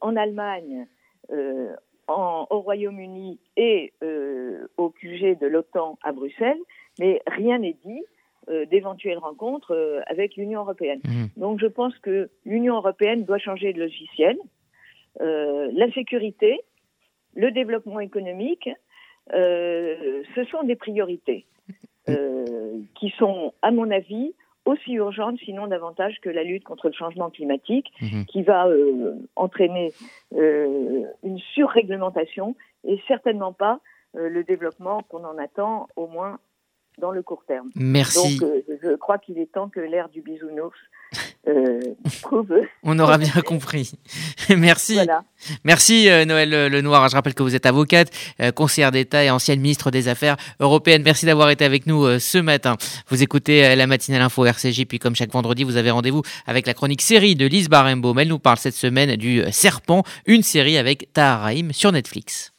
en 0.00 0.16
Allemagne. 0.16 0.86
au 1.30 2.60
Royaume-Uni 2.60 3.38
et 3.56 3.92
au 4.76 4.90
QG 4.90 5.38
de 5.38 5.46
l'OTAN 5.46 5.98
à 6.02 6.12
Bruxelles, 6.12 6.60
mais 6.98 7.22
rien 7.26 7.58
n'est 7.58 7.76
dit 7.84 8.02
d'éventuelles 8.70 9.18
rencontres 9.18 10.02
avec 10.06 10.36
l'Union 10.36 10.60
européenne. 10.60 11.00
Mmh. 11.04 11.40
Donc 11.40 11.60
je 11.60 11.66
pense 11.66 11.96
que 11.98 12.30
l'Union 12.44 12.76
européenne 12.76 13.24
doit 13.24 13.38
changer 13.38 13.72
de 13.72 13.80
logiciel. 13.80 14.38
la 15.20 15.92
sécurité, 15.92 16.60
le 17.34 17.50
développement 17.50 18.00
économique, 18.00 18.68
euh, 19.32 20.22
ce 20.34 20.44
sont 20.44 20.62
des 20.62 20.76
priorités 20.76 21.46
euh, 22.08 22.78
qui 22.94 23.10
sont, 23.18 23.52
à 23.62 23.70
mon 23.70 23.90
avis, 23.90 24.34
aussi 24.64 24.92
urgentes, 24.92 25.38
sinon 25.44 25.66
davantage 25.66 26.16
que 26.20 26.28
la 26.28 26.44
lutte 26.44 26.64
contre 26.64 26.88
le 26.88 26.94
changement 26.94 27.30
climatique, 27.30 27.90
mhm. 28.00 28.26
qui 28.26 28.42
va 28.42 28.66
euh, 28.66 29.14
entraîner 29.36 29.92
une 30.32 31.38
surréglementation 31.54 32.54
et 32.84 33.00
certainement 33.08 33.52
pas 33.52 33.80
le 34.14 34.42
développement 34.42 35.02
qu'on 35.08 35.24
en 35.24 35.38
attend, 35.38 35.88
au 35.96 36.06
moins 36.06 36.38
dans 37.00 37.10
le 37.10 37.22
court 37.22 37.44
terme. 37.46 37.70
Merci. 37.74 38.38
Donc, 38.38 38.50
je 38.82 38.96
crois 38.96 39.18
qu'il 39.18 39.38
est 39.38 39.52
temps 39.52 39.68
que 39.68 39.80
l'ère 39.80 40.08
du 40.08 40.20
bisounours 40.20 40.76
euh, 41.46 41.80
On 42.82 42.98
aura 42.98 43.18
bien 43.18 43.40
compris. 43.44 43.92
Merci. 44.56 44.98
Merci 45.64 46.08
euh, 46.10 46.24
Noël 46.24 46.50
Lenoir. 46.50 47.08
Je 47.08 47.16
rappelle 47.16 47.34
que 47.34 47.42
vous 47.42 47.54
êtes 47.54 47.66
avocate, 47.66 48.10
euh, 48.40 48.52
conseillère 48.52 48.92
d'État 48.92 49.24
et 49.24 49.30
ancienne 49.30 49.60
ministre 49.60 49.90
des 49.90 50.08
Affaires 50.08 50.36
européennes. 50.60 51.02
Merci 51.02 51.26
d'avoir 51.26 51.50
été 51.50 51.64
avec 51.64 51.86
nous 51.86 52.18
ce 52.18 52.38
matin. 52.38 52.76
Vous 53.08 53.22
écoutez 53.22 53.74
la 53.74 53.86
matinale 53.86 54.22
info 54.22 54.44
RCJ, 54.44 54.84
puis 54.84 54.98
comme 54.98 55.14
chaque 55.14 55.32
vendredi, 55.32 55.64
vous 55.64 55.76
avez 55.76 55.90
rendez-vous 55.90 56.22
avec 56.46 56.66
la 56.66 56.74
chronique 56.74 57.02
série 57.02 57.34
de 57.36 57.46
Lise 57.46 57.68
Barembaum. 57.68 58.18
Elle 58.18 58.28
nous 58.28 58.38
parle 58.38 58.58
cette 58.58 58.74
semaine 58.74 59.16
du 59.16 59.42
Serpent, 59.50 60.02
une 60.26 60.42
série 60.42 60.76
avec 60.76 61.12
Tahar 61.12 61.40
Rahim 61.42 61.72
sur 61.72 61.92
Netflix. 61.92 62.52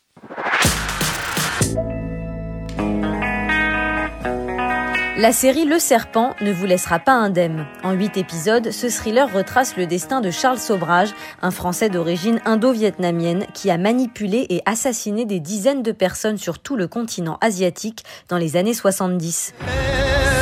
La 5.19 5.33
série 5.33 5.65
Le 5.65 5.79
Serpent 5.79 6.33
ne 6.39 6.53
vous 6.53 6.65
laissera 6.65 6.97
pas 6.97 7.11
indemne. 7.11 7.65
En 7.83 7.91
huit 7.91 8.15
épisodes, 8.15 8.71
ce 8.71 8.87
thriller 8.87 9.29
retrace 9.29 9.75
le 9.75 9.85
destin 9.85 10.21
de 10.21 10.31
Charles 10.31 10.59
Sobrage, 10.59 11.09
un 11.41 11.51
Français 11.51 11.89
d'origine 11.89 12.39
indo-vietnamienne 12.45 13.45
qui 13.53 13.69
a 13.69 13.77
manipulé 13.77 14.45
et 14.47 14.61
assassiné 14.65 15.25
des 15.25 15.41
dizaines 15.41 15.83
de 15.83 15.91
personnes 15.91 16.37
sur 16.37 16.59
tout 16.59 16.77
le 16.77 16.87
continent 16.87 17.37
asiatique 17.41 18.05
dans 18.29 18.37
les 18.37 18.55
années 18.55 18.73
70. 18.73 19.53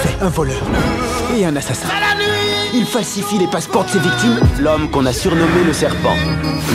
C'est 0.03 0.21
un 0.23 0.29
voleur 0.29 0.61
et 1.35 1.43
un 1.43 1.55
assassin. 1.55 1.87
Il 2.79 2.85
falsifie 2.85 3.39
les 3.39 3.47
passeports 3.47 3.85
de 3.85 3.89
ses 3.89 3.99
victimes. 3.99 4.39
L'homme 4.59 4.91
qu'on 4.91 5.07
a 5.07 5.11
surnommé 5.11 5.63
le 5.65 5.73
serpent, 5.73 6.13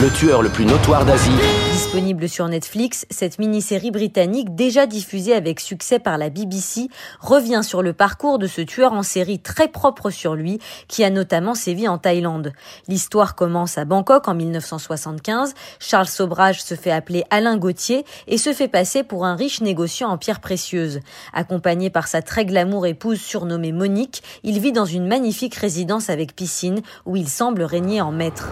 le 0.01 0.09
tueur 0.09 0.41
le 0.41 0.49
plus 0.49 0.65
notoire 0.65 1.05
d'Asie. 1.05 1.31
Disponible 1.71 2.27
sur 2.27 2.45
Netflix, 2.49 3.05
cette 3.09 3.39
mini-série 3.39 3.89
britannique, 3.89 4.53
déjà 4.53 4.85
diffusée 4.85 5.33
avec 5.33 5.61
succès 5.61 5.99
par 5.99 6.17
la 6.17 6.29
BBC, 6.29 6.89
revient 7.21 7.61
sur 7.63 7.81
le 7.81 7.93
parcours 7.93 8.37
de 8.37 8.47
ce 8.47 8.59
tueur 8.59 8.91
en 8.91 9.01
série 9.01 9.39
très 9.39 9.69
propre 9.69 10.09
sur 10.09 10.35
lui, 10.35 10.59
qui 10.89 11.05
a 11.05 11.09
notamment 11.09 11.55
sévi 11.55 11.87
en 11.87 11.97
Thaïlande. 11.97 12.51
L'histoire 12.89 13.33
commence 13.33 13.77
à 13.77 13.85
Bangkok 13.85 14.27
en 14.27 14.35
1975. 14.35 15.53
Charles 15.79 16.07
Sobrage 16.07 16.61
se 16.61 16.75
fait 16.75 16.91
appeler 16.91 17.23
Alain 17.29 17.55
Gauthier 17.55 18.03
et 18.27 18.37
se 18.37 18.51
fait 18.51 18.67
passer 18.67 19.03
pour 19.03 19.23
un 19.23 19.35
riche 19.35 19.61
négociant 19.61 20.09
en 20.09 20.17
pierres 20.17 20.41
précieuses. 20.41 20.99
Accompagné 21.31 21.89
par 21.89 22.09
sa 22.09 22.21
très 22.21 22.43
glamour 22.43 22.87
épouse 22.87 23.21
surnommée 23.21 23.71
Monique, 23.71 24.21
il 24.43 24.59
vit 24.59 24.73
dans 24.73 24.83
une 24.83 25.07
magnifique 25.07 25.55
résidence 25.55 25.92
avec 26.09 26.35
piscine 26.35 26.81
où 27.05 27.15
il 27.15 27.27
semble 27.27 27.63
régner 27.63 28.01
en 28.01 28.11
maître. 28.11 28.49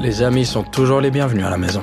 Les 0.00 0.22
amis 0.22 0.46
sont 0.46 0.64
toujours 0.64 1.00
les 1.00 1.10
bienvenus 1.10 1.44
à 1.44 1.50
la 1.50 1.58
maison. 1.58 1.82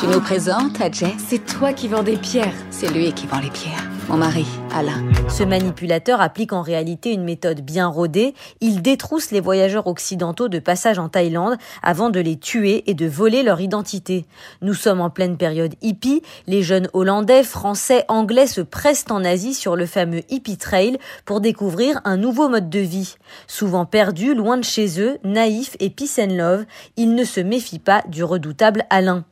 Tu 0.00 0.06
nous 0.06 0.20
présentes 0.20 0.80
à 0.80 0.88
C'est 1.18 1.44
toi 1.44 1.72
qui 1.72 1.86
vends 1.88 2.02
des 2.02 2.16
pierres. 2.16 2.54
C'est 2.70 2.88
lui 2.92 3.12
qui 3.12 3.26
vend 3.26 3.38
les 3.38 3.50
pierres. 3.50 3.89
Mon 4.10 4.16
mari, 4.16 4.44
Alain. 4.74 5.04
Ce 5.28 5.44
manipulateur 5.44 6.20
applique 6.20 6.52
en 6.52 6.62
réalité 6.62 7.12
une 7.12 7.22
méthode 7.22 7.60
bien 7.60 7.86
rodée. 7.86 8.34
Il 8.60 8.82
détrousse 8.82 9.30
les 9.30 9.38
voyageurs 9.38 9.86
occidentaux 9.86 10.48
de 10.48 10.58
passage 10.58 10.98
en 10.98 11.08
Thaïlande 11.08 11.56
avant 11.80 12.10
de 12.10 12.18
les 12.18 12.36
tuer 12.36 12.82
et 12.90 12.94
de 12.94 13.06
voler 13.06 13.44
leur 13.44 13.60
identité. 13.60 14.26
Nous 14.62 14.74
sommes 14.74 15.00
en 15.00 15.10
pleine 15.10 15.36
période 15.36 15.76
hippie. 15.80 16.22
Les 16.48 16.64
jeunes 16.64 16.88
Hollandais, 16.92 17.44
Français, 17.44 18.04
Anglais 18.08 18.48
se 18.48 18.62
pressent 18.62 19.06
en 19.10 19.24
Asie 19.24 19.54
sur 19.54 19.76
le 19.76 19.86
fameux 19.86 20.22
hippie 20.28 20.58
trail 20.58 20.98
pour 21.24 21.40
découvrir 21.40 22.00
un 22.04 22.16
nouveau 22.16 22.48
mode 22.48 22.68
de 22.68 22.80
vie. 22.80 23.14
Souvent 23.46 23.84
perdus, 23.84 24.34
loin 24.34 24.56
de 24.56 24.64
chez 24.64 25.00
eux, 25.00 25.18
naïfs 25.22 25.76
et 25.78 25.88
peace 25.88 26.18
and 26.18 26.34
love, 26.34 26.64
ils 26.96 27.14
ne 27.14 27.22
se 27.22 27.38
méfient 27.38 27.78
pas 27.78 28.02
du 28.08 28.24
redoutable 28.24 28.86
Alain. 28.90 29.24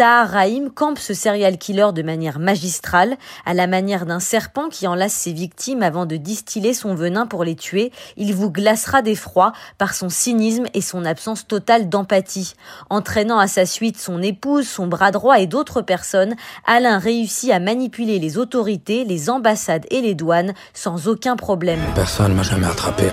Tahar 0.00 0.46
campe 0.74 0.98
ce 0.98 1.12
serial 1.12 1.58
killer 1.58 1.88
de 1.92 2.00
manière 2.00 2.38
magistrale, 2.38 3.18
à 3.44 3.52
la 3.52 3.66
manière 3.66 4.06
d'un 4.06 4.18
serpent 4.18 4.70
qui 4.70 4.86
enlace 4.86 5.12
ses 5.12 5.34
victimes 5.34 5.82
avant 5.82 6.06
de 6.06 6.16
distiller 6.16 6.72
son 6.72 6.94
venin 6.94 7.26
pour 7.26 7.44
les 7.44 7.54
tuer. 7.54 7.92
Il 8.16 8.34
vous 8.34 8.50
glacera 8.50 9.02
d'effroi 9.02 9.52
par 9.76 9.92
son 9.92 10.08
cynisme 10.08 10.64
et 10.72 10.80
son 10.80 11.04
absence 11.04 11.46
totale 11.46 11.90
d'empathie. 11.90 12.54
Entraînant 12.88 13.38
à 13.38 13.46
sa 13.46 13.66
suite 13.66 14.00
son 14.00 14.22
épouse, 14.22 14.66
son 14.66 14.86
bras 14.86 15.10
droit 15.10 15.38
et 15.38 15.46
d'autres 15.46 15.82
personnes, 15.82 16.34
Alain 16.64 16.98
réussit 16.98 17.50
à 17.50 17.60
manipuler 17.60 18.18
les 18.18 18.38
autorités, 18.38 19.04
les 19.04 19.28
ambassades 19.28 19.84
et 19.90 20.00
les 20.00 20.14
douanes 20.14 20.54
sans 20.72 21.08
aucun 21.08 21.36
problème. 21.36 21.80
Personne 21.94 22.32
m'a 22.32 22.42
jamais 22.42 22.68
attrapé. 22.68 23.10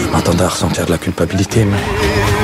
Je 0.00 0.06
m'attendais 0.10 0.44
à 0.44 0.48
ressentir 0.48 0.86
de 0.86 0.92
la 0.92 0.98
culpabilité, 0.98 1.64
mais. 1.64 2.35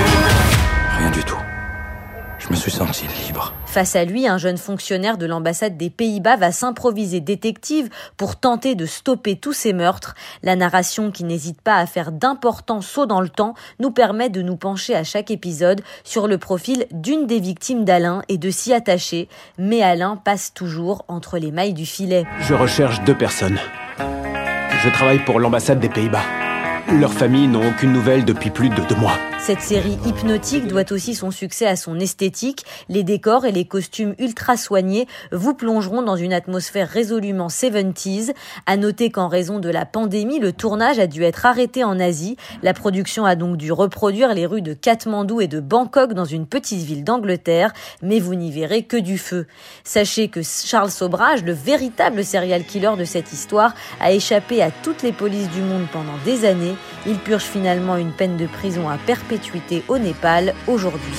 Je 2.42 2.48
me 2.50 2.56
suis 2.56 2.72
senti 2.72 3.06
libre. 3.24 3.54
Face 3.66 3.94
à 3.94 4.04
lui, 4.04 4.26
un 4.26 4.36
jeune 4.36 4.58
fonctionnaire 4.58 5.16
de 5.16 5.26
l'ambassade 5.26 5.76
des 5.76 5.90
Pays-Bas 5.90 6.36
va 6.36 6.50
s'improviser 6.50 7.20
détective 7.20 7.88
pour 8.16 8.34
tenter 8.34 8.74
de 8.74 8.84
stopper 8.84 9.36
tous 9.36 9.52
ces 9.52 9.72
meurtres. 9.72 10.16
La 10.42 10.56
narration, 10.56 11.12
qui 11.12 11.22
n'hésite 11.22 11.60
pas 11.60 11.76
à 11.76 11.86
faire 11.86 12.10
d'importants 12.10 12.80
sauts 12.80 13.06
dans 13.06 13.20
le 13.20 13.28
temps, 13.28 13.54
nous 13.78 13.92
permet 13.92 14.28
de 14.28 14.42
nous 14.42 14.56
pencher 14.56 14.96
à 14.96 15.04
chaque 15.04 15.30
épisode 15.30 15.82
sur 16.02 16.26
le 16.26 16.36
profil 16.36 16.86
d'une 16.90 17.28
des 17.28 17.38
victimes 17.38 17.84
d'Alain 17.84 18.22
et 18.28 18.38
de 18.38 18.50
s'y 18.50 18.72
attacher. 18.72 19.28
Mais 19.56 19.82
Alain 19.82 20.16
passe 20.16 20.52
toujours 20.52 21.04
entre 21.06 21.38
les 21.38 21.52
mailles 21.52 21.74
du 21.74 21.86
filet. 21.86 22.24
Je 22.40 22.54
recherche 22.54 23.04
deux 23.04 23.16
personnes. 23.16 23.58
Je 23.98 24.88
travaille 24.88 25.24
pour 25.24 25.38
l'ambassade 25.38 25.78
des 25.78 25.88
Pays-Bas. 25.88 26.41
Leurs 26.90 27.12
familles 27.12 27.48
n'ont 27.48 27.66
aucune 27.68 27.92
nouvelle 27.92 28.24
depuis 28.24 28.50
plus 28.50 28.68
de 28.68 28.82
deux 28.88 28.96
mois. 28.96 29.16
Cette 29.38 29.60
série 29.60 29.98
hypnotique 30.06 30.68
doit 30.68 30.92
aussi 30.92 31.14
son 31.14 31.30
succès 31.30 31.66
à 31.66 31.74
son 31.74 31.98
esthétique. 31.98 32.64
Les 32.88 33.02
décors 33.02 33.44
et 33.44 33.50
les 33.50 33.64
costumes 33.64 34.14
ultra 34.18 34.56
soignés 34.56 35.08
vous 35.32 35.54
plongeront 35.54 36.02
dans 36.02 36.14
une 36.16 36.32
atmosphère 36.32 36.88
résolument 36.88 37.48
70s. 37.48 38.34
À 38.66 38.76
noter 38.76 39.10
qu'en 39.10 39.28
raison 39.28 39.58
de 39.58 39.68
la 39.68 39.84
pandémie, 39.84 40.38
le 40.38 40.52
tournage 40.52 40.98
a 40.98 41.06
dû 41.06 41.24
être 41.24 41.46
arrêté 41.46 41.82
en 41.82 41.98
Asie. 41.98 42.36
La 42.62 42.74
production 42.74 43.24
a 43.24 43.34
donc 43.34 43.56
dû 43.56 43.72
reproduire 43.72 44.32
les 44.34 44.46
rues 44.46 44.62
de 44.62 44.74
Katmandou 44.74 45.40
et 45.40 45.48
de 45.48 45.60
Bangkok 45.60 46.12
dans 46.12 46.24
une 46.24 46.46
petite 46.46 46.84
ville 46.84 47.02
d'Angleterre, 47.02 47.72
mais 48.02 48.20
vous 48.20 48.34
n'y 48.34 48.52
verrez 48.52 48.84
que 48.84 48.96
du 48.96 49.18
feu. 49.18 49.46
Sachez 49.82 50.28
que 50.28 50.40
Charles 50.42 50.90
Sobrage, 50.90 51.42
le 51.42 51.52
véritable 51.52 52.24
serial 52.24 52.64
killer 52.64 52.96
de 52.96 53.04
cette 53.04 53.32
histoire, 53.32 53.74
a 53.98 54.12
échappé 54.12 54.62
à 54.62 54.70
toutes 54.70 55.02
les 55.02 55.12
polices 55.12 55.50
du 55.50 55.62
monde 55.62 55.86
pendant 55.92 56.16
des 56.24 56.44
années. 56.44 56.71
Il 57.06 57.18
purge 57.18 57.44
finalement 57.44 57.96
une 57.96 58.12
peine 58.12 58.36
de 58.36 58.46
prison 58.46 58.88
à 58.88 58.96
perpétuité 58.98 59.82
au 59.88 59.98
Népal 59.98 60.54
aujourd'hui. 60.66 61.18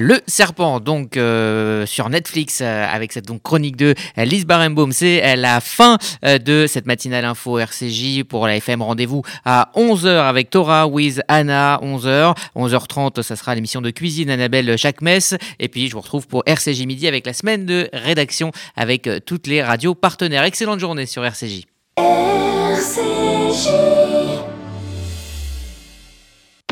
Le 0.00 0.20
Serpent, 0.28 0.78
donc 0.78 1.16
euh, 1.16 1.84
sur 1.84 2.08
Netflix, 2.08 2.60
euh, 2.62 2.86
avec 2.88 3.12
cette 3.12 3.26
chronique 3.42 3.74
de 3.74 3.96
Lise 4.16 4.46
Barenbaum. 4.46 4.92
C'est 4.92 5.34
la 5.34 5.60
fin 5.60 5.98
euh, 6.24 6.38
de 6.38 6.66
cette 6.68 6.86
matinale 6.86 7.24
info 7.24 7.58
RCJ 7.58 8.22
pour 8.22 8.46
la 8.46 8.58
FM. 8.58 8.80
Rendez-vous 8.80 9.22
à 9.44 9.72
11h 9.74 10.06
avec 10.06 10.50
Torah 10.50 10.86
with 10.86 11.20
Anna, 11.26 11.80
11h. 11.82 12.36
11h30, 12.54 13.22
ça 13.22 13.34
sera 13.34 13.56
l'émission 13.56 13.80
de 13.80 13.90
cuisine 13.90 14.30
Annabelle 14.30 14.78
chaque 14.78 15.02
messe. 15.02 15.34
Et 15.58 15.66
puis, 15.66 15.88
je 15.88 15.94
vous 15.94 16.00
retrouve 16.00 16.28
pour 16.28 16.44
RCJ 16.46 16.86
Midi 16.86 17.08
avec 17.08 17.26
la 17.26 17.32
semaine 17.32 17.66
de 17.66 17.88
rédaction 17.92 18.52
avec 18.76 19.10
toutes 19.26 19.48
les 19.48 19.64
radios 19.64 19.96
partenaires. 19.96 20.44
Excellente 20.44 20.78
journée 20.78 21.06
sur 21.06 21.24
RCJ. 21.24 21.64
RCJ. 21.96 24.07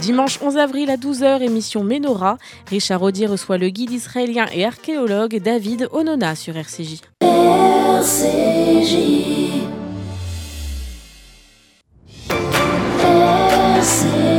Dimanche 0.00 0.38
11 0.40 0.56
avril 0.56 0.90
à 0.90 0.96
12h, 0.96 1.42
émission 1.42 1.82
Ménora. 1.82 2.38
Richard 2.68 3.00
Rodi 3.00 3.26
reçoit 3.26 3.58
le 3.58 3.70
guide 3.70 3.90
israélien 3.90 4.46
et 4.52 4.64
archéologue 4.64 5.40
David 5.42 5.88
Onona 5.90 6.36
sur 6.36 6.56
RCJ. 6.56 7.00
RCJ. 7.22 8.94
RCJ. 13.78 14.35